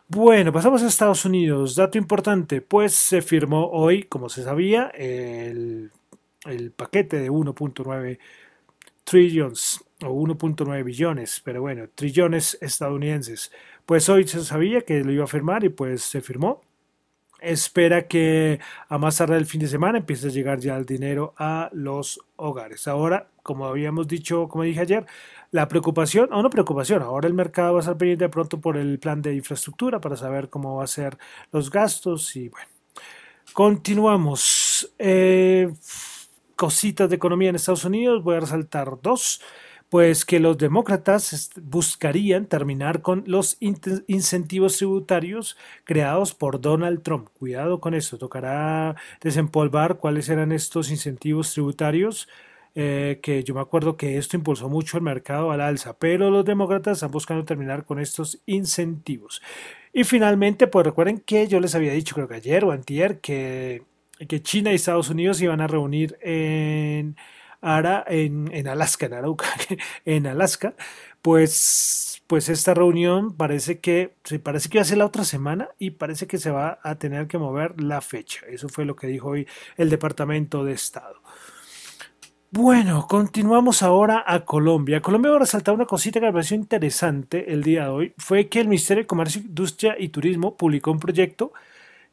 Bueno, 0.09 0.53
pasamos 0.53 0.83
a 0.83 0.87
Estados 0.87 1.25
Unidos. 1.25 1.75
Dato 1.75 1.97
importante, 1.97 2.61
pues 2.61 2.93
se 2.95 3.21
firmó 3.21 3.67
hoy, 3.71 4.03
como 4.03 4.29
se 4.29 4.41
sabía, 4.41 4.87
el, 4.87 5.91
paquete 6.77 7.19
de 7.19 7.29
1.9 7.29 8.17
trillions 9.03 9.83
o 10.03 10.07
1.9 10.07 10.83
billones, 10.85 11.41
pero 11.43 11.61
bueno, 11.61 11.89
trillones 11.93 12.57
estadounidenses. 12.61 13.51
Pues 13.85 14.07
hoy 14.07 14.25
se 14.27 14.43
sabía 14.45 14.81
que 14.81 15.03
lo 15.03 15.11
iba 15.11 15.25
a 15.25 15.27
firmar 15.27 15.65
y 15.65 15.69
pues 15.69 16.03
se 16.03 16.21
firmó. 16.21 16.61
Espera 17.41 18.07
que 18.07 18.59
a 18.89 18.97
más 18.97 19.17
tarde 19.17 19.35
del 19.35 19.45
fin 19.45 19.61
de 19.61 19.67
semana 19.67 19.99
empiece 19.99 20.27
a 20.27 20.31
llegar 20.31 20.59
ya 20.59 20.77
el 20.77 20.85
dinero 20.85 21.33
a 21.37 21.69
los 21.73 22.19
hogares. 22.37 22.87
Ahora, 22.87 23.29
como 23.43 23.65
habíamos 23.65 24.07
dicho, 24.07 24.47
como 24.47 24.63
dije 24.63 24.81
ayer, 24.81 25.05
la 25.51 25.67
preocupación, 25.67 26.31
o 26.33 26.41
no 26.41 26.49
preocupación, 26.49 27.01
ahora 27.01 27.27
el 27.27 27.33
mercado 27.33 27.73
va 27.73 27.79
a 27.79 27.81
estar 27.81 27.97
pendiente 27.97 28.25
de 28.25 28.29
pronto 28.29 28.59
por 28.59 28.77
el 28.77 28.99
plan 28.99 29.21
de 29.21 29.35
infraestructura 29.35 29.99
para 29.99 30.15
saber 30.15 30.49
cómo 30.49 30.75
va 30.75 30.83
a 30.83 30.87
ser 30.87 31.17
los 31.51 31.71
gastos 31.71 32.35
y 32.35 32.49
bueno. 32.49 32.67
Continuamos. 33.53 34.93
Eh, 34.99 35.73
cositas 36.55 37.09
de 37.09 37.15
economía 37.15 37.49
en 37.49 37.55
Estados 37.55 37.85
Unidos, 37.85 38.23
voy 38.23 38.35
a 38.35 38.39
resaltar 38.41 38.99
dos 39.01 39.41
pues 39.89 40.25
que 40.25 40.39
los 40.41 40.57
demócratas 40.57 41.51
buscarían 41.61 42.45
terminar 42.45 43.01
con 43.01 43.23
los 43.25 43.57
incentivos 43.61 44.77
tributarios 44.77 45.55
creados 45.85 46.33
por 46.33 46.59
Donald 46.59 47.03
Trump. 47.03 47.29
Cuidado 47.39 47.79
con 47.79 47.93
eso, 47.93 48.17
tocará 48.17 48.95
desempolvar 49.21 49.97
cuáles 49.97 50.27
eran 50.27 50.51
estos 50.51 50.91
incentivos 50.91 51.53
tributarios 51.53 52.27
eh, 52.79 53.19
que 53.23 53.43
yo 53.43 53.55
me 53.55 53.61
acuerdo 53.61 53.97
que 53.97 54.19
esto 54.19 54.37
impulsó 54.37 54.69
mucho 54.69 54.97
el 54.97 55.03
mercado 55.03 55.49
al 55.49 55.61
alza, 55.61 55.97
pero 55.97 56.29
los 56.29 56.45
demócratas 56.45 56.97
están 56.97 57.09
buscando 57.09 57.43
terminar 57.43 57.85
con 57.85 57.99
estos 57.99 58.39
incentivos. 58.45 59.41
Y 59.93 60.03
finalmente, 60.03 60.67
pues 60.67 60.85
recuerden 60.85 61.19
que 61.19 61.47
yo 61.47 61.59
les 61.59 61.73
había 61.73 61.91
dicho, 61.93 62.13
creo 62.13 62.27
que 62.27 62.35
ayer 62.35 62.63
o 62.63 62.71
antier, 62.71 63.19
que, 63.19 63.83
que 64.27 64.43
China 64.43 64.71
y 64.71 64.75
Estados 64.75 65.09
Unidos 65.09 65.41
iban 65.41 65.59
a 65.59 65.65
reunir 65.65 66.19
en, 66.21 67.15
Ara, 67.61 68.03
en, 68.07 68.49
en 68.53 68.67
Alaska, 68.67 69.07
en 69.07 69.13
Arauca, 69.15 69.47
en 70.05 70.27
Alaska, 70.27 70.75
pues, 71.23 72.21
pues 72.27 72.47
esta 72.47 72.75
reunión 72.75 73.35
parece 73.35 73.79
que, 73.79 74.13
parece 74.43 74.69
que 74.69 74.77
va 74.77 74.83
a 74.83 74.85
ser 74.85 74.99
la 74.99 75.07
otra 75.07 75.23
semana 75.25 75.69
y 75.79 75.91
parece 75.91 76.27
que 76.27 76.37
se 76.37 76.51
va 76.51 76.79
a 76.83 76.99
tener 76.99 77.27
que 77.27 77.39
mover 77.39 77.81
la 77.81 78.01
fecha. 78.01 78.45
Eso 78.47 78.69
fue 78.69 78.85
lo 78.85 78.95
que 78.95 79.07
dijo 79.07 79.29
hoy 79.29 79.47
el 79.77 79.89
Departamento 79.89 80.63
de 80.63 80.73
Estado. 80.73 81.23
Bueno, 82.49 83.07
continuamos 83.09 83.83
ahora 83.83 84.23
a 84.25 84.45
Colombia. 84.45 85.01
Colombia 85.01 85.31
va 85.31 85.37
a 85.37 85.39
resaltar 85.41 85.75
una 85.75 85.85
cosita 85.85 86.19
que 86.21 86.27
me 86.27 86.31
pareció 86.31 86.55
interesante 86.55 87.51
el 87.51 87.61
día 87.61 87.83
de 87.83 87.89
hoy. 87.89 88.13
Fue 88.17 88.47
que 88.47 88.61
el 88.61 88.69
Ministerio 88.69 89.03
de 89.03 89.07
Comercio, 89.07 89.41
Industria 89.41 89.95
y 89.99 90.09
Turismo 90.09 90.55
publicó 90.55 90.91
un 90.91 90.99
proyecto 90.99 91.51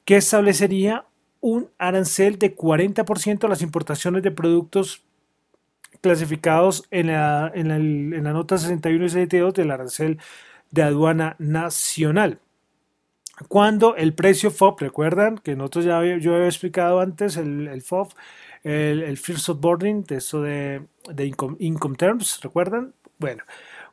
que 0.05 0.17
establecería 0.17 1.05
un 1.41 1.69
arancel 1.79 2.39
de 2.39 2.57
40% 2.57 3.45
a 3.45 3.49
las 3.49 3.63
importaciones 3.63 4.25
de 4.25 4.33
productos 4.33 5.03
clasificados 6.01 6.85
en 6.91 7.09
la, 7.09 7.53
en 7.55 7.69
la, 7.69 7.79
la 8.23 8.33
nota 8.33 8.59
61 8.59 9.05
y 9.05 9.09
62 9.11 9.55
del 9.55 9.71
arancel 9.71 10.19
de 10.73 10.83
aduana 10.83 11.37
nacional. 11.39 12.41
Cuando 13.49 13.97
el 13.97 14.15
precio 14.15 14.51
FOB, 14.51 14.81
recuerdan 14.81 15.39
que 15.39 15.57
nosotros 15.57 15.85
ya 15.85 16.01
yo 16.19 16.35
había 16.35 16.47
explicado 16.47 17.01
antes 17.01 17.37
el, 17.37 17.69
el 17.69 17.83
el, 18.65 19.03
el 19.03 19.19
First 19.19 19.51
of 19.51 19.61
Boarding, 19.61 20.05
de 20.05 20.17
eso 20.17 20.43
de, 20.43 20.83
de 21.09 21.27
income, 21.27 21.97
Terms, 21.97 22.41
¿recuerdan? 22.43 22.95
Bueno, 23.19 23.45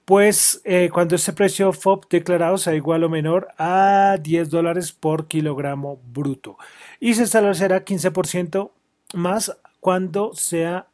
pues 0.06 0.62
eh, 0.64 0.90
cuando 0.92 1.16
ese 1.16 1.34
precio 1.34 1.72
FOB 1.74 2.08
declarado 2.10 2.58
sea 2.58 2.74
igual 2.74 3.04
o 3.04 3.10
menor 3.10 3.50
a 3.58 4.18
10 4.20 4.50
dólares 4.50 4.92
por 4.92 5.28
kilogramo 5.28 6.02
bruto 6.06 6.58
y 7.00 7.14
se 7.14 7.24
establecerá 7.24 7.86
15% 7.86 8.72
más 9.14 9.56
cuando 9.80 10.34
sea, 10.34 10.88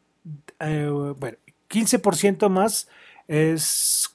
eh, 0.60 0.89
bueno, 1.17 1.38
15% 1.69 2.50
más 2.50 2.89
es 3.27 4.06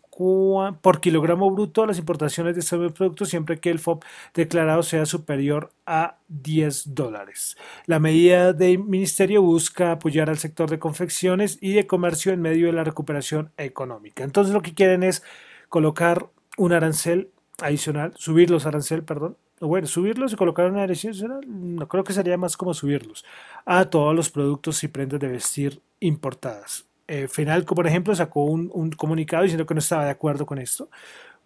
por 0.83 1.01
kilogramo 1.01 1.51
bruto 1.51 1.87
las 1.87 1.99
importaciones 1.99 2.55
de 2.55 2.61
estos 2.61 2.93
productos 2.93 3.31
siempre 3.31 3.59
que 3.59 3.71
el 3.71 3.79
FOB 3.79 4.05
declarado 4.35 4.83
sea 4.83 5.07
superior 5.07 5.73
a 5.87 6.17
10 6.29 6.95
dólares. 6.95 7.57
La 7.87 7.99
medida 7.99 8.53
del 8.53 8.79
ministerio 8.81 9.43
busca 9.43 9.93
apoyar 9.93 10.29
al 10.29 10.39
sector 10.39 10.69
de 10.69 10.79
confecciones 10.79 11.59
y 11.61 11.73
de 11.73 11.87
comercio 11.87 12.33
en 12.33 12.43
medio 12.43 12.67
de 12.67 12.73
la 12.73 12.85
recuperación 12.85 13.51
económica. 13.57 14.23
Entonces 14.23 14.53
lo 14.53 14.61
que 14.61 14.75
quieren 14.75 15.03
es 15.03 15.23
colocar 15.69 16.29
un 16.59 16.73
arancel 16.73 17.31
adicional, 17.61 18.13
subir 18.17 18.51
los 18.51 18.67
arancel, 18.67 19.03
perdón, 19.03 19.37
bueno, 19.61 19.87
subirlos 19.87 20.33
y 20.33 20.37
colocar 20.37 20.71
una 20.71 20.83
adicional, 20.83 21.41
no 21.47 21.89
creo 21.89 22.05
que 22.05 22.13
sería 22.13 22.37
más 22.37 22.57
como 22.57 22.75
subirlos 22.75 23.25
a 23.65 23.87
todos 23.87 24.15
los 24.15 24.29
productos 24.29 24.83
y 24.85 24.89
prendas 24.89 25.21
de 25.21 25.29
vestir 25.29 25.81
importadas 26.01 26.85
eh, 27.09 27.29
Fenalco, 27.29 27.75
por 27.75 27.87
ejemplo, 27.87 28.15
sacó 28.15 28.45
un, 28.45 28.91
comunicado 28.93 29.43
diciendo 29.43 29.67
que 29.67 29.75
no 29.75 29.81
estaba 29.81 30.05
de 30.05 30.11
acuerdo 30.11 30.47
con 30.47 30.59
esto, 30.59 30.89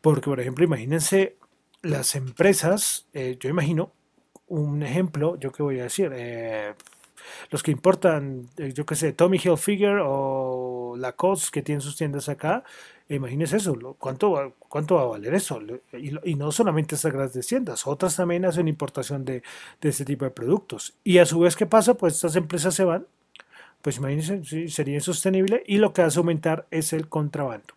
porque, 0.01 0.23
por 0.23 0.41
ejemplo, 0.41 0.65
imagínense 0.65 1.37
las 1.83 2.15
empresas, 2.17 3.07
eh, 3.15 3.37
yo 3.41 3.49
imagino 3.49 3.93
un 4.49 4.83
ejemplo, 4.83 5.37
yo 5.39 5.53
qué 5.53 5.63
voy 5.63 5.81
a 5.81 5.85
decir, 5.85 6.13
eh, 6.15 6.75
los 7.51 7.63
que 7.63 7.71
importan, 7.71 8.49
eh, 8.57 8.73
yo 8.73 8.87
qué 8.87 8.95
sé, 8.95 9.13
Tommy 9.13 9.39
Hilfiger 9.43 10.01
o 10.03 10.95
Lacoste 10.99 11.51
que 11.53 11.63
tienen 11.63 11.81
sus 11.81 11.97
tiendas 11.97 12.29
acá, 12.29 12.65
imagínense 13.09 13.57
eso, 13.57 13.97
¿cuánto, 13.99 14.55
¿cuánto 14.69 14.97
va 14.97 15.03
a 15.03 15.07
valer 15.07 15.35
eso? 15.35 15.61
Y, 15.93 16.35
no 16.35 16.53
solamente 16.53 16.95
estas 16.95 17.13
grandes 17.13 17.47
tiendas, 17.47 17.87
otras 17.87 18.17
también 18.17 18.45
hacen 18.45 18.69
importación 18.69 19.25
de, 19.25 19.43
de 19.81 19.89
este 19.89 20.05
tipo 20.05 20.25
de 20.25 20.31
productos. 20.31 20.95
Y 21.05 21.19
a 21.19 21.27
su 21.27 21.41
vez, 21.41 21.57
¿qué 21.57 21.67
pasa? 21.67 21.95
Pues 21.95 22.15
estas 22.15 22.37
empresas 22.37 22.75
se 22.75 22.85
van 22.85 23.07
pues 23.87 23.99
imagínense, 23.99 24.69
sería 24.69 24.97
insostenible 24.97 25.63
y 25.65 25.77
lo 25.77 25.93
que 25.93 26.03
hace 26.03 26.19
aumentar 26.19 26.67
es 26.73 26.93
el 26.93 27.09
contrabando. 27.09 27.75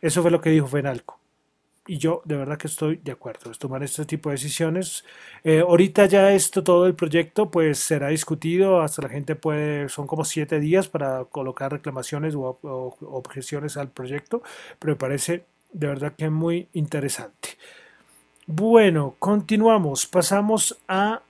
Eso 0.00 0.22
fue 0.22 0.30
lo 0.30 0.40
que 0.40 0.50
dijo 0.50 0.68
Fenalco. 0.68 1.18
y 1.84 1.98
yo 1.98 2.22
de 2.24 2.36
verdad 2.36 2.58
que 2.58 2.68
estoy 2.68 3.00
de 3.02 3.10
acuerdo 3.10 3.50
es 3.50 3.58
tomar 3.58 3.82
este 3.82 4.04
tipo 4.04 4.28
de 4.28 4.34
decisiones. 4.36 5.04
Eh, 5.42 5.58
ahorita 5.58 6.06
ya 6.06 6.32
esto, 6.32 6.62
todo 6.62 6.86
el 6.86 6.94
proyecto, 6.94 7.50
pues 7.50 7.80
será 7.80 8.10
discutido, 8.10 8.82
hasta 8.82 9.02
la 9.02 9.08
gente 9.08 9.34
puede, 9.34 9.88
son 9.88 10.06
como 10.06 10.24
siete 10.24 10.60
días 10.60 10.86
para 10.86 11.24
colocar 11.24 11.72
reclamaciones 11.72 12.36
o, 12.36 12.60
o 12.62 12.96
objeciones 13.00 13.76
al 13.76 13.88
proyecto, 13.90 14.44
pero 14.78 14.92
me 14.92 14.96
parece 14.96 15.44
de 15.72 15.88
verdad 15.88 16.12
que 16.16 16.30
muy 16.30 16.68
interesante. 16.72 17.58
Bueno, 18.46 19.16
continuamos, 19.18 20.06
pasamos 20.06 20.78
a 20.86 21.22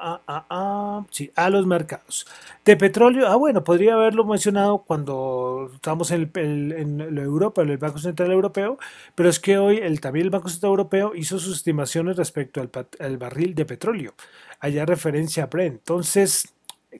a, 0.00 0.22
a, 0.26 0.46
a, 0.50 1.06
sí, 1.10 1.30
a 1.34 1.50
los 1.50 1.66
mercados. 1.66 2.26
De 2.64 2.76
petróleo, 2.76 3.26
ah, 3.28 3.36
bueno, 3.36 3.64
podría 3.64 3.94
haberlo 3.94 4.24
mencionado 4.24 4.78
cuando 4.86 5.70
estamos 5.74 6.10
en, 6.10 6.30
el, 6.34 6.72
en 6.72 7.18
Europa, 7.18 7.62
en 7.62 7.70
el 7.70 7.78
Banco 7.78 7.98
Central 7.98 8.32
Europeo, 8.32 8.78
pero 9.14 9.28
es 9.28 9.40
que 9.40 9.58
hoy 9.58 9.78
el, 9.78 10.00
también 10.00 10.26
el 10.26 10.30
Banco 10.30 10.48
Central 10.48 10.70
Europeo 10.70 11.12
hizo 11.14 11.38
sus 11.38 11.56
estimaciones 11.56 12.16
respecto 12.16 12.60
al, 12.60 12.70
al 13.00 13.18
barril 13.18 13.54
de 13.54 13.64
petróleo, 13.64 14.14
allá 14.60 14.86
referencia 14.86 15.44
a 15.44 15.46
Brent. 15.46 15.78
Entonces, 15.78 16.54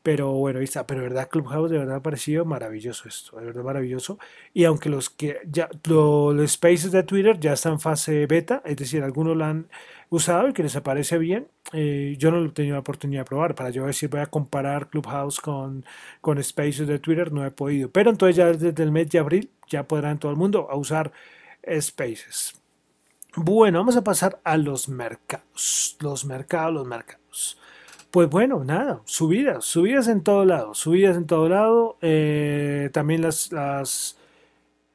Pero 0.03 0.33
bueno, 0.33 0.59
ahí 0.59 0.65
está. 0.65 0.87
Pero 0.87 1.03
verdad, 1.03 1.29
Clubhouse 1.29 1.71
de 1.71 1.79
verdad 1.79 1.97
ha 1.97 2.03
parecido 2.03 2.45
maravilloso 2.45 3.09
esto. 3.09 3.39
De 3.39 3.47
verdad 3.47 3.63
maravilloso. 3.63 4.19
Y 4.53 4.65
aunque 4.65 4.89
los 4.89 5.11
que 5.11 5.39
ya, 5.49 5.69
lo, 5.85 6.33
los 6.33 6.53
spaces 6.53 6.93
de 6.93 7.03
Twitter 7.05 7.39
ya 7.39 7.53
están 7.53 7.75
en 7.75 7.81
fase 7.81 8.27
beta, 8.27 8.63
es 8.65 8.77
decir, 8.77 9.03
algunos 9.03 9.37
lo 9.37 9.45
han 9.45 9.69
usado 10.11 10.49
y 10.49 10.53
que 10.53 10.63
les 10.63 10.77
aparece 10.77 11.19
bien, 11.19 11.49
eh, 11.73 12.17
yo 12.19 12.31
no 12.31 12.45
he 12.45 12.49
tenido 12.51 12.75
la 12.75 12.81
oportunidad 12.81 13.23
de 13.23 13.27
probar. 13.27 13.55
Para 13.55 13.71
yo 13.71 13.87
decir, 13.87 14.09
voy 14.11 14.21
a 14.21 14.27
comparar 14.27 14.89
Clubhouse 14.91 15.41
con, 15.41 15.85
con 16.21 16.43
spaces 16.43 16.87
de 16.87 16.99
Twitter, 16.99 17.33
no 17.33 17.47
he 17.47 17.51
podido. 17.51 17.91
Pero 17.91 18.11
entonces 18.11 18.37
ya 18.37 18.53
desde 18.53 18.83
el 18.83 18.93
mes 18.93 19.11
de 19.11 19.19
abril 19.21 19.51
ya 19.69 19.85
podrán 19.85 20.19
todo 20.19 20.33
el 20.33 20.39
mundo 20.39 20.69
a 20.71 20.77
usar 20.77 21.13
spaces. 21.81 22.61
Bueno, 23.37 23.79
vamos 23.79 23.97
a 23.97 24.05
pasar 24.05 24.41
a 24.45 24.59
los 24.59 24.89
mercados. 24.89 25.97
Los 26.01 26.25
mercados, 26.27 26.75
los 26.75 26.87
mercados. 26.87 27.59
Pues 28.13 28.29
bueno, 28.29 28.63
nada, 28.63 29.01
subidas, 29.07 29.65
subidas 29.65 30.07
en 30.07 30.23
todo 30.23 30.45
lado, 30.45 30.75
subidas 30.75 31.17
en 31.17 31.27
todo 31.27 31.49
lado. 31.49 31.97
Eh, 32.03 32.91
también 32.93 33.23
las, 33.23 33.51
las 33.53 34.19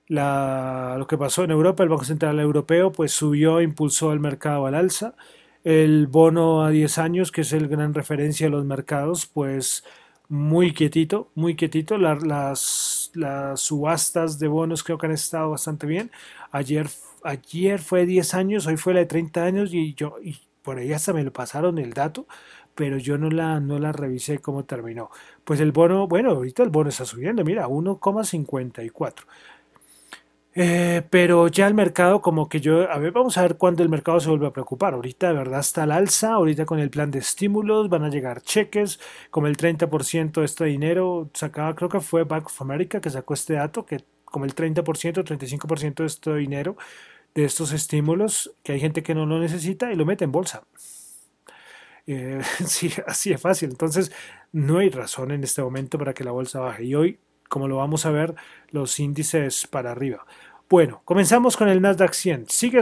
la, 0.08 0.96
lo 1.00 1.08
que 1.08 1.18
pasó 1.18 1.44
en 1.44 1.52
Europa, 1.52 1.84
el 1.84 1.90
Banco 1.90 2.06
Central 2.06 2.40
Europeo, 2.40 2.92
pues 2.92 3.12
subió, 3.14 3.62
impulsó 3.62 4.14
el 4.14 4.20
mercado 4.20 4.68
al 4.68 4.76
alza. 4.76 5.16
El 5.64 6.08
bono 6.08 6.64
a 6.64 6.70
10 6.72 7.00
años, 7.00 7.32
que 7.32 7.42
es 7.42 7.54
el 7.54 7.68
gran 7.68 7.94
referencia 7.96 8.48
de 8.48 8.52
los 8.52 8.66
mercados, 8.66 9.26
pues 9.28 9.84
muy 10.30 10.74
quietito, 10.74 11.32
muy 11.36 11.56
quietito. 11.56 11.98
las, 11.98 13.12
las 13.16 13.60
subastas 13.62 14.40
de 14.40 14.48
bonos 14.48 14.84
creo 14.84 15.00
que 15.00 15.08
han 15.08 15.14
estado 15.14 15.52
bastante 15.52 15.88
bien. 15.88 16.12
Ayer, 16.52 16.88
ayer 17.24 17.80
fue 17.80 18.06
10 18.06 18.34
años, 18.36 18.68
hoy 18.68 18.78
fue 18.78 18.94
la 18.94 19.02
de 19.02 19.08
30 19.08 19.44
años 19.44 19.74
y 19.74 19.96
yo 19.96 20.18
y 20.24 20.38
por 20.62 20.80
ahí 20.80 20.94
hasta 20.94 21.14
me 21.14 21.24
lo 21.24 21.32
pasaron 21.32 21.78
el 21.80 21.94
dato 21.94 22.28
pero 22.78 22.98
yo 23.00 23.18
no 23.18 23.32
la, 23.32 23.60
no 23.60 23.80
la 23.80 23.92
revisé 23.92 24.40
cómo 24.40 24.64
terminó. 24.66 25.10
Pues 25.44 25.60
el 25.62 25.72
bono, 25.72 26.08
bueno, 26.08 26.32
ahorita 26.32 26.62
el 26.64 26.70
bono 26.70 26.90
está 26.90 27.06
subiendo, 27.06 27.44
mira, 27.44 27.68
1,54. 27.68 29.26
Eh, 30.60 31.04
pero 31.10 31.48
ya 31.48 31.68
el 31.68 31.74
mercado, 31.74 32.22
como 32.22 32.50
que 32.50 32.60
yo, 32.60 32.90
a 32.92 32.98
ver, 33.00 33.12
vamos 33.12 33.38
a 33.38 33.44
ver 33.44 33.58
cuándo 33.58 33.84
el 33.84 33.90
mercado 33.90 34.20
se 34.20 34.30
vuelve 34.30 34.48
a 34.48 34.54
preocupar. 34.54 34.94
Ahorita, 34.94 35.30
de 35.30 35.34
verdad, 35.34 35.60
está 35.60 35.84
al 35.84 35.92
alza. 35.92 36.34
Ahorita 36.34 36.66
con 36.66 36.80
el 36.80 36.90
plan 36.90 37.10
de 37.12 37.20
estímulos 37.20 37.90
van 37.90 38.04
a 38.04 38.10
llegar 38.10 38.42
cheques, 38.42 39.00
como 39.32 39.48
el 39.48 39.58
30% 39.58 40.40
de 40.40 40.46
este 40.46 40.66
dinero 40.66 41.30
sacaba, 41.34 41.76
creo 41.76 41.90
que 41.90 42.00
fue 42.00 42.24
Bank 42.26 42.48
of 42.48 42.62
America 42.62 43.02
que 43.02 43.10
sacó 43.10 43.34
este 43.34 43.54
dato, 43.54 43.86
que 43.86 44.04
como 44.26 44.46
el 44.46 44.56
30%, 44.56 45.24
35% 45.24 45.96
de 45.96 46.06
este 46.06 46.36
dinero, 46.36 46.78
de 47.36 47.46
estos 47.46 47.72
estímulos, 47.72 48.54
que 48.64 48.74
hay 48.74 48.80
gente 48.80 49.04
que 49.04 49.16
no 49.16 49.26
lo 49.26 49.40
necesita 49.40 49.92
y 49.92 49.96
lo 49.96 50.06
mete 50.06 50.26
en 50.26 50.32
bolsa. 50.32 50.64
Eh, 52.08 52.42
sí, 52.66 52.92
así 53.06 53.32
es 53.32 53.42
fácil. 53.42 53.70
Entonces, 53.70 54.12
no 54.52 54.80
hay 54.80 54.90
razón 54.90 55.32
en 55.32 55.44
este 55.44 55.62
momento 55.62 56.00
para 56.00 56.14
que 56.14 56.24
la 56.24 56.32
bolsa 56.32 56.60
baje. 56.60 56.86
Y 56.86 56.96
hoy, 56.96 57.20
como 57.50 57.68
lo 57.68 57.78
vamos 57.78 58.06
a 58.06 58.12
ver, 58.12 58.36
los 58.70 59.00
índices 59.00 59.68
para 59.68 59.92
arriba. 59.92 60.26
Bueno, 60.70 61.02
comenzamos 61.06 61.56
con 61.56 61.70
el 61.70 61.82
Nasdaq 61.82 62.14
100. 62.14 62.50
Sigue 62.50 62.82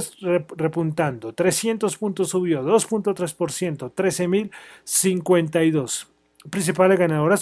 repuntando. 0.56 1.34
300 1.34 1.98
puntos 1.98 2.30
subió, 2.30 2.64
2.3%, 2.64 3.94
13.052. 3.94 6.08
Principales 6.50 7.00
ganadoras 7.00 7.42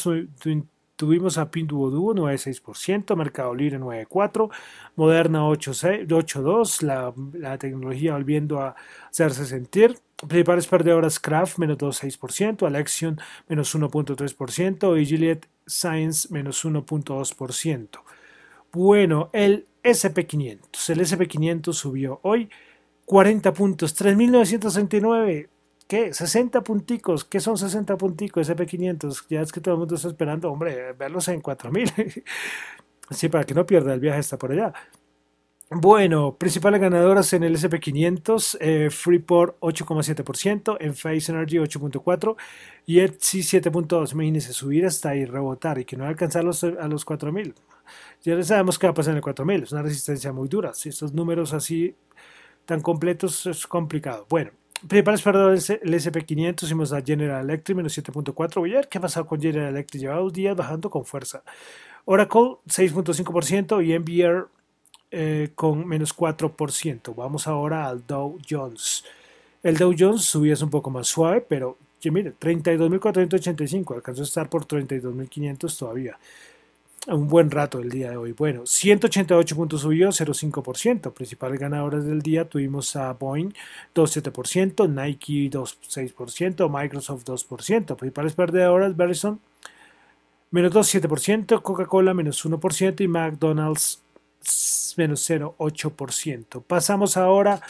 tuvimos 0.95 1.37
a 1.37 1.49
Pinduoduo 1.51 2.13
9.6%, 2.13 3.15
Mercado 3.15 3.53
Libre 3.53 3.79
9.4%, 3.79 4.51
Moderna 4.95 5.43
8.2%, 5.47 6.81
la, 6.83 7.13
la 7.33 7.57
tecnología 7.57 8.13
volviendo 8.13 8.59
a 8.59 8.75
hacerse 9.09 9.45
sentir. 9.45 9.97
Principales 10.27 10.67
perdedoras 10.67 11.19
Kraft 11.19 11.57
menos 11.57 11.77
2.6%, 11.77 12.65
Alexion 12.65 13.19
menos 13.49 13.75
1.3% 13.75 15.01
y 15.01 15.05
Gilead 15.05 15.39
Science 15.65 16.29
menos 16.31 16.63
1.2%. 16.65 17.99
Bueno, 18.71 19.29
el 19.33 19.67
SP500. 19.83 20.89
El 20.89 20.99
SP500 21.01 21.73
subió 21.73 22.19
hoy 22.23 22.49
40 23.05 23.53
puntos, 23.53 24.01
3.969. 24.01 25.49
¿Qué? 25.87 26.13
60 26.13 26.61
punticos. 26.63 27.23
¿Qué 27.25 27.39
son 27.39 27.57
60 27.57 27.97
punticos? 27.97 28.49
SP500. 28.49 29.25
Ya 29.29 29.41
es 29.41 29.51
que 29.51 29.61
todo 29.61 29.75
el 29.75 29.79
mundo 29.79 29.95
está 29.95 30.07
esperando, 30.07 30.51
hombre, 30.51 30.93
verlos 30.93 31.27
en 31.27 31.41
4.000. 31.41 32.23
sí, 33.11 33.29
para 33.29 33.43
que 33.43 33.53
no 33.53 33.65
pierda 33.65 33.93
el 33.93 33.99
viaje 33.99 34.19
hasta 34.19 34.37
por 34.37 34.51
allá. 34.51 34.73
Bueno, 35.75 36.35
principales 36.37 36.79
ganadoras 36.79 37.33
en 37.33 37.43
el 37.43 37.55
SP500, 37.55 38.57
eh, 38.59 38.89
Freeport 38.91 39.59
8,7%, 39.59 40.77
en 40.79 40.93
Face 40.93 41.31
Energy 41.31 41.57
8,4% 41.57 42.35
y 42.85 42.99
Etsy 42.99 43.39
7,2%. 43.39 44.11
Imagínense 44.11 44.53
subir 44.53 44.85
hasta 44.85 45.09
ahí, 45.09 45.25
rebotar 45.25 45.79
y 45.79 45.85
que 45.85 45.97
no 45.97 46.05
alcanzar 46.05 46.43
los, 46.43 46.63
a 46.63 46.87
los 46.87 47.05
4.000. 47.05 47.55
Ya 48.23 48.43
sabemos 48.43 48.77
qué 48.77 48.85
va 48.87 48.91
a 48.91 48.93
pasar 48.93 49.13
en 49.13 49.17
el 49.17 49.23
4.000, 49.23 49.63
es 49.63 49.71
una 49.71 49.81
resistencia 49.81 50.31
muy 50.31 50.47
dura. 50.47 50.73
Si 50.75 50.89
estos 50.89 51.11
números 51.13 51.53
así 51.53 51.95
tan 52.65 52.81
completos 52.81 53.45
es 53.47 53.65
complicado. 53.65 54.27
Bueno, 54.29 54.51
Principales 54.87 55.21
perdedores, 55.21 55.69
el 55.69 55.93
SP500, 55.93 56.63
hicimos 56.63 56.91
a 56.91 57.01
General 57.01 57.43
Electric, 57.43 57.77
menos 57.77 57.97
7.4. 57.97 58.55
Voy 58.55 58.73
a 58.73 58.75
ver 58.77 58.89
qué 58.89 58.97
ha 58.97 59.01
pasado 59.01 59.25
con 59.25 59.39
General 59.39 59.69
Electric. 59.69 60.01
Lleva 60.01 60.15
dos 60.15 60.33
días 60.33 60.55
bajando 60.55 60.89
con 60.89 61.05
fuerza. 61.05 61.41
Oracle, 62.05 62.57
6.5% 62.67 63.85
y 63.85 63.97
NVR 63.97 64.47
eh, 65.11 65.51
con 65.55 65.87
menos 65.87 66.15
4%. 66.15 67.15
Vamos 67.15 67.47
ahora 67.47 67.87
al 67.87 68.05
Dow 68.05 68.37
Jones. 68.49 69.05
El 69.61 69.77
Dow 69.77 69.95
Jones 69.97 70.23
subía 70.23 70.55
un 70.61 70.69
poco 70.69 70.89
más 70.89 71.07
suave, 71.07 71.39
pero 71.39 71.77
que 72.01 72.11
mire, 72.11 72.33
32.485, 72.37 73.95
alcanzó 73.95 74.21
a 74.21 74.25
estar 74.25 74.49
por 74.49 74.67
32.500 74.67 75.79
todavía. 75.79 76.19
Un 77.05 77.27
buen 77.27 77.51
rato 77.51 77.79
el 77.79 77.89
día 77.89 78.11
de 78.11 78.17
hoy. 78.17 78.31
Bueno, 78.31 78.65
188 78.65 79.55
puntos 79.57 79.81
subió, 79.81 80.09
0,5%. 80.09 81.11
Principales 81.11 81.59
ganadores 81.59 82.05
del 82.05 82.21
día 82.21 82.47
tuvimos 82.47 82.95
a 82.95 83.11
Boeing 83.11 83.49
2,7%, 83.93 84.87
Nike 84.89 85.49
2,6%, 85.51 86.69
Microsoft 86.69 87.25
2%. 87.25 87.97
Principales 87.97 88.33
perdedoras, 88.33 88.95
Verizon 88.95 89.41
menos 90.53 90.71
2,7%, 90.71 91.61
Coca-Cola 91.61 92.13
menos 92.13 92.45
1% 92.45 93.01
y 93.01 93.07
McDonald's 93.07 94.01
menos 94.95 95.29
0,8%. 95.29 96.63
Pasamos 96.63 97.17
ahora 97.17 97.55
a 97.55 97.61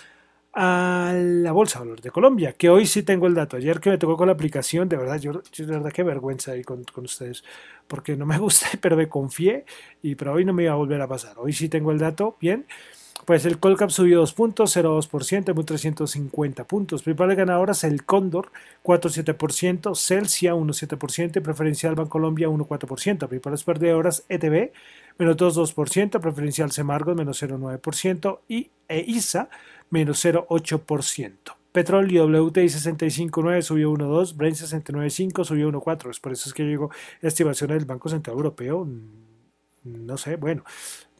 la 0.55 1.51
Bolsa 1.51 1.79
de 1.79 1.85
Valores 1.85 2.03
de 2.03 2.11
Colombia, 2.11 2.53
que 2.53 2.69
hoy 2.69 2.85
sí 2.85 3.03
tengo 3.03 3.27
el 3.27 3.33
dato. 3.33 3.57
Ayer 3.57 3.79
que 3.79 3.89
me 3.89 3.97
tocó 3.97 4.17
con 4.17 4.27
la 4.27 4.33
aplicación, 4.33 4.87
de 4.87 4.97
verdad, 4.97 5.19
yo, 5.19 5.33
de 5.33 5.65
verdad, 5.65 5.91
qué 5.91 6.03
vergüenza 6.03 6.51
ahí 6.51 6.63
con, 6.63 6.83
con, 6.83 7.05
ustedes, 7.05 7.43
porque 7.87 8.15
no 8.15 8.25
me 8.25 8.37
gusta, 8.39 8.67
pero 8.81 8.95
me 8.95 9.09
confié, 9.09 9.65
y 10.01 10.15
pero 10.15 10.33
hoy 10.33 10.45
no 10.45 10.53
me 10.53 10.63
iba 10.63 10.73
a 10.73 10.75
volver 10.75 11.01
a 11.01 11.07
pasar. 11.07 11.35
Hoy 11.37 11.53
sí 11.53 11.69
tengo 11.69 11.91
el 11.91 11.99
dato, 11.99 12.37
bien. 12.39 12.65
Pues 13.25 13.45
el 13.45 13.57
Colcap 13.57 13.89
subió 13.89 14.19
2 14.19 14.33
puntos, 14.33 14.75
0,2%, 14.75 15.53
1.350 15.53 16.65
puntos. 16.65 17.03
Principales 17.03 17.37
ganadoras, 17.37 17.85
el 17.85 18.03
Cóndor, 18.03 18.51
4,7%, 18.83 19.95
Celsia, 19.95 20.53
1,7%, 20.53 21.37
y 21.37 21.39
Preferencial 21.39 21.95
Bancolombia, 21.95 22.49
1,4%. 22.49 23.27
Principales 23.29 23.63
perdedoras, 23.63 24.25
ETB, 24.27 24.73
menos 25.17 25.37
2,2%, 25.37 26.19
Preferencial 26.19 26.71
Semargos, 26.71 27.15
menos 27.15 27.41
0,9%, 27.41 28.39
y 28.49 28.71
EISA, 28.89 29.49
menos 29.93 30.25
0,8%. 30.25 31.55
Petróleo 31.71 32.25
WTI 32.25 32.65
65.9 32.65 33.61
subió 33.61 33.91
1.2, 33.91 34.35
Brent 34.35 34.57
69.5 34.57 35.45
subió 35.45 35.71
1.4. 35.71 36.09
Es 36.09 36.19
por 36.19 36.31
eso 36.31 36.49
es 36.49 36.53
que 36.53 36.63
digo, 36.63 36.91
estimaciones 37.21 37.77
del 37.77 37.85
Banco 37.85 38.09
Central 38.09 38.35
Europeo, 38.35 38.85
mm, 38.85 40.05
no 40.05 40.17
sé, 40.17 40.35
bueno, 40.35 40.63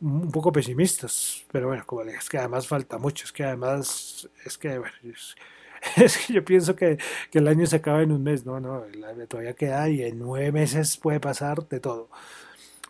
un 0.01 0.31
poco 0.31 0.51
pesimistas, 0.51 1.45
pero 1.51 1.67
bueno, 1.67 1.83
como 1.85 2.01
es 2.03 2.29
que 2.29 2.37
además 2.37 2.67
falta 2.67 2.97
mucho, 2.97 3.25
es 3.25 3.31
que 3.31 3.43
además, 3.43 4.29
es 4.45 4.57
que 4.57 6.33
yo 6.33 6.45
pienso 6.45 6.75
que, 6.75 6.97
que, 7.31 7.39
el 7.39 7.47
año 7.47 7.65
se 7.65 7.77
acaba 7.77 8.01
en 8.01 8.11
un 8.11 8.23
mes, 8.23 8.45
no, 8.45 8.59
no, 8.59 8.83
todavía 9.27 9.53
queda 9.53 9.89
y 9.89 10.03
en 10.03 10.19
nueve 10.19 10.51
meses 10.51 10.97
puede 10.97 11.19
pasar 11.19 11.67
de 11.67 11.79
todo. 11.79 12.09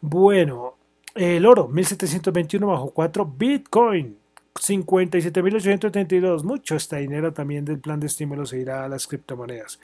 Bueno, 0.01 0.75
el 1.15 1.45
oro, 1.45 1.67
1721 1.67 2.67
bajo 2.67 2.91
4, 2.91 3.25
Bitcoin, 3.25 4.17
57.832, 4.55 6.43
mucho 6.43 6.75
este 6.75 6.97
dinero 6.97 7.33
también 7.33 7.65
del 7.65 7.79
plan 7.79 7.99
de 7.99 8.07
estímulo 8.07 8.45
se 8.45 8.59
irá 8.59 8.85
a 8.85 8.89
las 8.89 9.07
criptomonedas. 9.07 9.79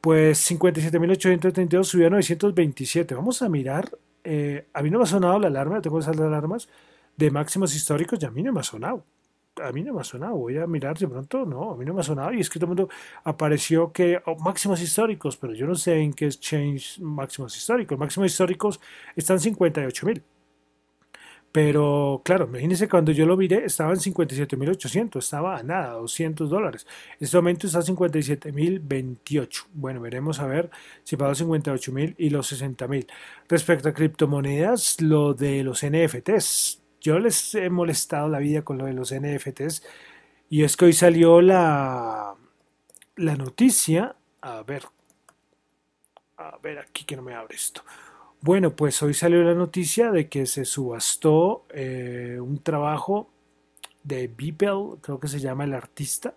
Pues 0.00 0.50
57.832 0.50 1.84
subió 1.84 2.08
a 2.08 2.10
927. 2.10 3.14
Vamos 3.14 3.40
a 3.42 3.48
mirar. 3.48 3.90
Eh, 4.24 4.66
a 4.72 4.82
mí 4.82 4.90
no 4.90 4.98
me 4.98 5.04
ha 5.04 5.06
sonado 5.06 5.38
la 5.38 5.48
alarma, 5.48 5.80
tengo 5.80 5.98
esas 6.00 6.18
alarmas 6.18 6.68
de 7.16 7.30
máximos 7.30 7.74
históricos 7.74 8.18
y 8.22 8.26
a 8.26 8.30
mí 8.30 8.42
no 8.42 8.52
me 8.52 8.60
ha 8.60 8.64
sonado. 8.64 9.04
A 9.62 9.70
mí 9.70 9.82
no 9.82 9.92
me 9.92 10.00
ha 10.00 10.04
sonado, 10.04 10.34
voy 10.36 10.56
a 10.58 10.66
mirar 10.66 10.98
de 10.98 11.06
pronto, 11.06 11.44
no, 11.44 11.72
a 11.72 11.76
mí 11.76 11.84
no 11.84 11.92
me 11.94 12.00
ha 12.00 12.04
sonado. 12.04 12.32
Y 12.32 12.40
es 12.40 12.48
que 12.48 12.58
todo 12.58 12.72
el 12.72 12.76
mundo 12.76 12.88
apareció 13.24 13.92
que 13.92 14.20
oh, 14.26 14.36
máximos 14.38 14.80
históricos, 14.82 15.36
pero 15.36 15.54
yo 15.54 15.66
no 15.66 15.74
sé 15.74 16.00
en 16.00 16.12
qué 16.14 16.26
es 16.26 16.40
change 16.40 16.98
máximos 17.00 17.56
históricos. 17.56 17.98
Máximos 17.98 18.30
históricos 18.30 18.80
están 19.14 19.38
58.000. 19.38 20.22
Pero 21.52 22.22
claro, 22.24 22.46
imagínense 22.46 22.88
cuando 22.88 23.12
yo 23.12 23.26
lo 23.26 23.36
miré, 23.36 23.66
estaba 23.66 23.92
en 23.92 23.98
57.800, 23.98 25.18
estaba 25.18 25.58
a 25.58 25.62
nada, 25.62 25.92
200 25.92 26.48
dólares. 26.48 26.86
En 27.20 27.26
este 27.26 27.36
momento 27.36 27.66
está 27.66 27.80
a 27.80 27.82
57.028. 27.82 29.66
Bueno, 29.74 30.00
veremos 30.00 30.40
a 30.40 30.46
ver 30.46 30.70
si 31.04 31.16
pago 31.16 31.32
58.000 31.32 32.14
y 32.16 32.30
los 32.30 32.50
60.000. 32.50 33.06
Respecto 33.48 33.90
a 33.90 33.92
criptomonedas, 33.92 35.02
lo 35.02 35.34
de 35.34 35.62
los 35.62 35.84
NFTs. 35.84 36.80
Yo 37.02 37.18
les 37.18 37.54
he 37.54 37.68
molestado 37.68 38.28
la 38.30 38.38
vida 38.38 38.62
con 38.62 38.78
lo 38.78 38.86
de 38.86 38.94
los 38.94 39.12
NFTs 39.14 39.82
y 40.48 40.64
es 40.64 40.76
que 40.76 40.86
hoy 40.86 40.92
salió 40.94 41.42
la, 41.42 42.34
la 43.16 43.36
noticia. 43.36 44.16
A 44.40 44.62
ver, 44.62 44.84
a 46.38 46.56
ver 46.62 46.78
aquí 46.78 47.04
que 47.04 47.16
no 47.16 47.22
me 47.22 47.34
abre 47.34 47.56
esto. 47.56 47.82
Bueno, 48.42 48.74
pues 48.74 49.00
hoy 49.04 49.14
salió 49.14 49.42
la 49.44 49.54
noticia 49.54 50.10
de 50.10 50.28
que 50.28 50.46
se 50.46 50.64
subastó 50.64 51.64
eh, 51.70 52.38
un 52.40 52.58
trabajo 52.58 53.30
de 54.04 54.28
Beeple, 54.28 54.98
creo 55.00 55.20
que 55.20 55.28
se 55.28 55.40
llama 55.40 55.64
el 55.64 55.74
artista, 55.74 56.34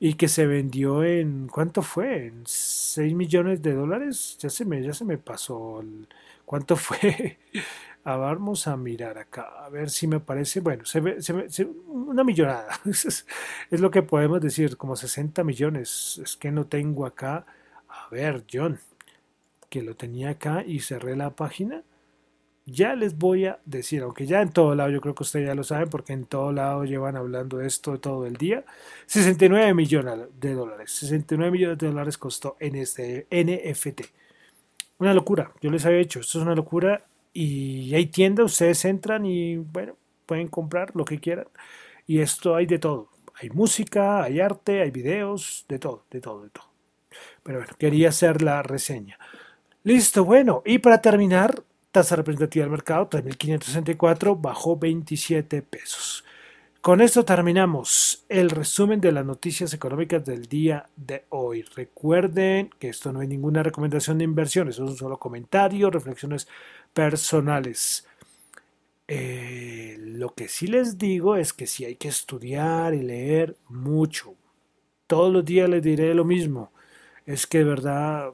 y 0.00 0.14
que 0.14 0.28
se 0.28 0.46
vendió 0.46 1.04
en, 1.04 1.48
¿cuánto 1.48 1.82
fue? 1.82 2.28
En 2.28 2.44
6 2.46 3.14
millones 3.14 3.62
de 3.62 3.74
dólares. 3.74 4.38
Ya 4.40 4.50
se 4.50 4.64
me, 4.64 4.82
ya 4.82 4.94
se 4.94 5.04
me 5.04 5.18
pasó. 5.18 5.80
El, 5.82 6.08
¿Cuánto 6.46 6.76
fue? 6.76 7.38
a 8.04 8.16
vamos 8.18 8.66
a 8.68 8.76
mirar 8.76 9.18
acá, 9.18 9.64
a 9.64 9.68
ver 9.70 9.90
si 9.90 10.06
me 10.06 10.20
parece, 10.20 10.60
bueno, 10.60 10.84
se 10.86 11.00
ve, 11.00 11.22
se 11.22 11.50
se, 11.50 11.64
una 11.66 12.24
millonada. 12.24 12.80
es 12.86 13.26
lo 13.80 13.90
que 13.90 14.02
podemos 14.02 14.40
decir, 14.40 14.76
como 14.78 14.96
60 14.96 15.44
millones. 15.44 16.20
Es 16.24 16.36
que 16.36 16.50
no 16.52 16.66
tengo 16.66 17.06
acá. 17.06 17.46
A 17.88 18.08
ver, 18.10 18.44
John, 18.52 18.80
que 19.68 19.82
lo 19.82 19.96
tenía 19.96 20.30
acá 20.30 20.64
y 20.66 20.80
cerré 20.80 21.16
la 21.16 21.30
página, 21.30 21.84
ya 22.70 22.94
les 22.94 23.16
voy 23.16 23.46
a 23.46 23.60
decir, 23.64 24.02
aunque 24.02 24.26
ya 24.26 24.42
en 24.42 24.52
todo 24.52 24.74
lado, 24.74 24.90
yo 24.90 25.00
creo 25.00 25.14
que 25.14 25.22
ustedes 25.22 25.46
ya 25.46 25.54
lo 25.54 25.64
saben, 25.64 25.88
porque 25.88 26.12
en 26.12 26.26
todo 26.26 26.52
lado 26.52 26.84
llevan 26.84 27.16
hablando 27.16 27.58
de 27.58 27.66
esto 27.66 27.98
todo 27.98 28.26
el 28.26 28.36
día, 28.36 28.64
69 29.06 29.72
millones 29.74 30.28
de 30.38 30.52
dólares, 30.52 30.90
69 30.92 31.50
millones 31.50 31.78
de 31.78 31.86
dólares 31.86 32.18
costó 32.18 32.56
en 32.60 32.76
este 32.76 33.26
NFT. 33.30 34.02
Una 34.98 35.14
locura, 35.14 35.52
yo 35.62 35.70
les 35.70 35.86
había 35.86 35.98
dicho, 35.98 36.20
esto 36.20 36.38
es 36.38 36.44
una 36.44 36.54
locura 36.54 37.02
y 37.32 37.94
hay 37.94 38.06
tiendas, 38.06 38.46
ustedes 38.52 38.84
entran 38.84 39.24
y 39.24 39.56
bueno, 39.56 39.96
pueden 40.26 40.48
comprar 40.48 40.94
lo 40.94 41.04
que 41.04 41.18
quieran. 41.18 41.46
Y 42.06 42.20
esto 42.20 42.54
hay 42.54 42.66
de 42.66 42.78
todo, 42.78 43.08
hay 43.34 43.50
música, 43.50 44.22
hay 44.22 44.40
arte, 44.40 44.82
hay 44.82 44.90
videos, 44.90 45.64
de 45.68 45.78
todo, 45.78 46.04
de 46.10 46.20
todo, 46.20 46.42
de 46.42 46.50
todo. 46.50 46.68
Pero 47.42 47.60
bueno, 47.60 47.72
quería 47.78 48.10
hacer 48.10 48.42
la 48.42 48.62
reseña. 48.62 49.18
Listo, 49.88 50.22
bueno, 50.22 50.62
y 50.66 50.80
para 50.80 51.00
terminar, 51.00 51.62
tasa 51.92 52.14
representativa 52.14 52.62
del 52.62 52.72
mercado 52.72 53.08
3.564 53.08 54.38
bajó 54.38 54.76
27 54.76 55.62
pesos. 55.62 56.26
Con 56.82 57.00
esto 57.00 57.24
terminamos 57.24 58.22
el 58.28 58.50
resumen 58.50 59.00
de 59.00 59.12
las 59.12 59.24
noticias 59.24 59.72
económicas 59.72 60.22
del 60.26 60.44
día 60.44 60.90
de 60.94 61.24
hoy. 61.30 61.62
Recuerden 61.74 62.68
que 62.78 62.90
esto 62.90 63.14
no 63.14 63.22
es 63.22 63.30
ninguna 63.30 63.62
recomendación 63.62 64.18
de 64.18 64.24
inversión, 64.24 64.68
es 64.68 64.78
un 64.78 64.94
solo 64.94 65.18
comentario, 65.18 65.88
reflexiones 65.90 66.46
personales. 66.92 68.06
Eh, 69.06 69.96
lo 70.00 70.34
que 70.34 70.48
sí 70.48 70.66
les 70.66 70.98
digo 70.98 71.34
es 71.34 71.54
que 71.54 71.66
sí 71.66 71.86
hay 71.86 71.96
que 71.96 72.08
estudiar 72.08 72.92
y 72.92 73.00
leer 73.00 73.56
mucho. 73.70 74.34
Todos 75.06 75.32
los 75.32 75.46
días 75.46 75.66
les 75.70 75.82
diré 75.82 76.12
lo 76.12 76.26
mismo. 76.26 76.72
Es 77.24 77.46
que 77.46 77.60
de 77.60 77.64
verdad 77.64 78.32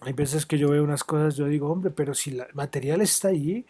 hay 0.00 0.12
veces 0.12 0.46
que 0.46 0.58
yo 0.58 0.70
veo 0.70 0.84
unas 0.84 1.04
cosas, 1.04 1.36
yo 1.36 1.46
digo, 1.46 1.70
hombre, 1.70 1.90
pero 1.90 2.14
si 2.14 2.30
el 2.30 2.44
material 2.54 3.00
está 3.00 3.28
ahí, 3.28 3.66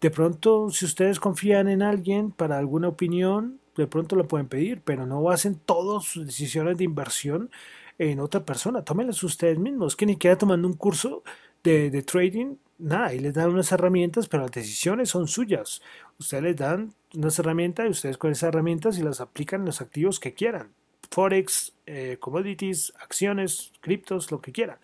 de 0.00 0.10
pronto 0.10 0.70
si 0.70 0.84
ustedes 0.84 1.20
confían 1.20 1.68
en 1.68 1.82
alguien 1.82 2.30
para 2.30 2.58
alguna 2.58 2.88
opinión, 2.88 3.60
de 3.76 3.86
pronto 3.86 4.16
lo 4.16 4.26
pueden 4.26 4.48
pedir, 4.48 4.80
pero 4.82 5.06
no 5.06 5.30
hacen 5.30 5.56
todas 5.56 6.04
sus 6.04 6.26
decisiones 6.26 6.78
de 6.78 6.84
inversión 6.84 7.50
en 7.98 8.20
otra 8.20 8.44
persona, 8.44 8.82
tómenlas 8.84 9.22
ustedes 9.22 9.58
mismos, 9.58 9.96
que 9.96 10.06
ni 10.06 10.16
queda 10.16 10.36
tomando 10.36 10.68
un 10.68 10.74
curso 10.74 11.22
de, 11.62 11.90
de 11.90 12.02
trading, 12.02 12.56
nada, 12.78 13.14
y 13.14 13.18
les 13.18 13.34
dan 13.34 13.50
unas 13.50 13.72
herramientas, 13.72 14.28
pero 14.28 14.42
las 14.44 14.52
decisiones 14.52 15.08
son 15.10 15.28
suyas. 15.28 15.82
Ustedes 16.18 16.42
les 16.42 16.56
dan 16.56 16.94
unas 17.14 17.38
herramientas 17.38 17.86
y 17.86 17.90
ustedes 17.90 18.18
con 18.18 18.32
esas 18.32 18.48
herramientas 18.48 18.98
y 18.98 19.02
las 19.02 19.20
aplican 19.20 19.60
en 19.60 19.66
los 19.66 19.80
activos 19.80 20.20
que 20.20 20.34
quieran. 20.34 20.72
Forex, 21.10 21.72
eh, 21.86 22.16
commodities, 22.20 22.92
acciones, 23.00 23.72
criptos, 23.80 24.30
lo 24.30 24.40
que 24.40 24.52
quieran. 24.52 24.78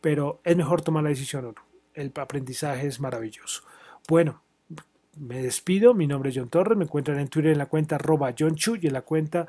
Pero 0.00 0.40
es 0.44 0.56
mejor 0.56 0.82
tomar 0.82 1.02
la 1.02 1.10
decisión 1.10 1.44
o. 1.46 1.54
El 1.94 2.12
aprendizaje 2.14 2.86
es 2.86 3.00
maravilloso. 3.00 3.62
Bueno, 4.08 4.40
me 5.16 5.42
despido. 5.42 5.94
Mi 5.94 6.06
nombre 6.06 6.30
es 6.30 6.36
John 6.36 6.48
Torres. 6.48 6.78
Me 6.78 6.84
encuentran 6.84 7.18
en 7.18 7.28
Twitter 7.28 7.50
en 7.50 7.58
la 7.58 7.66
cuenta 7.66 7.96
arroba 7.96 8.32
John 8.38 8.54
Chu 8.54 8.76
y 8.76 8.86
en 8.86 8.92
la 8.92 9.02
cuenta 9.02 9.48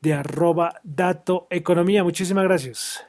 de 0.00 0.14
arroba 0.14 0.80
Dato 0.82 1.46
Economía. 1.50 2.02
Muchísimas 2.02 2.44
gracias. 2.44 3.06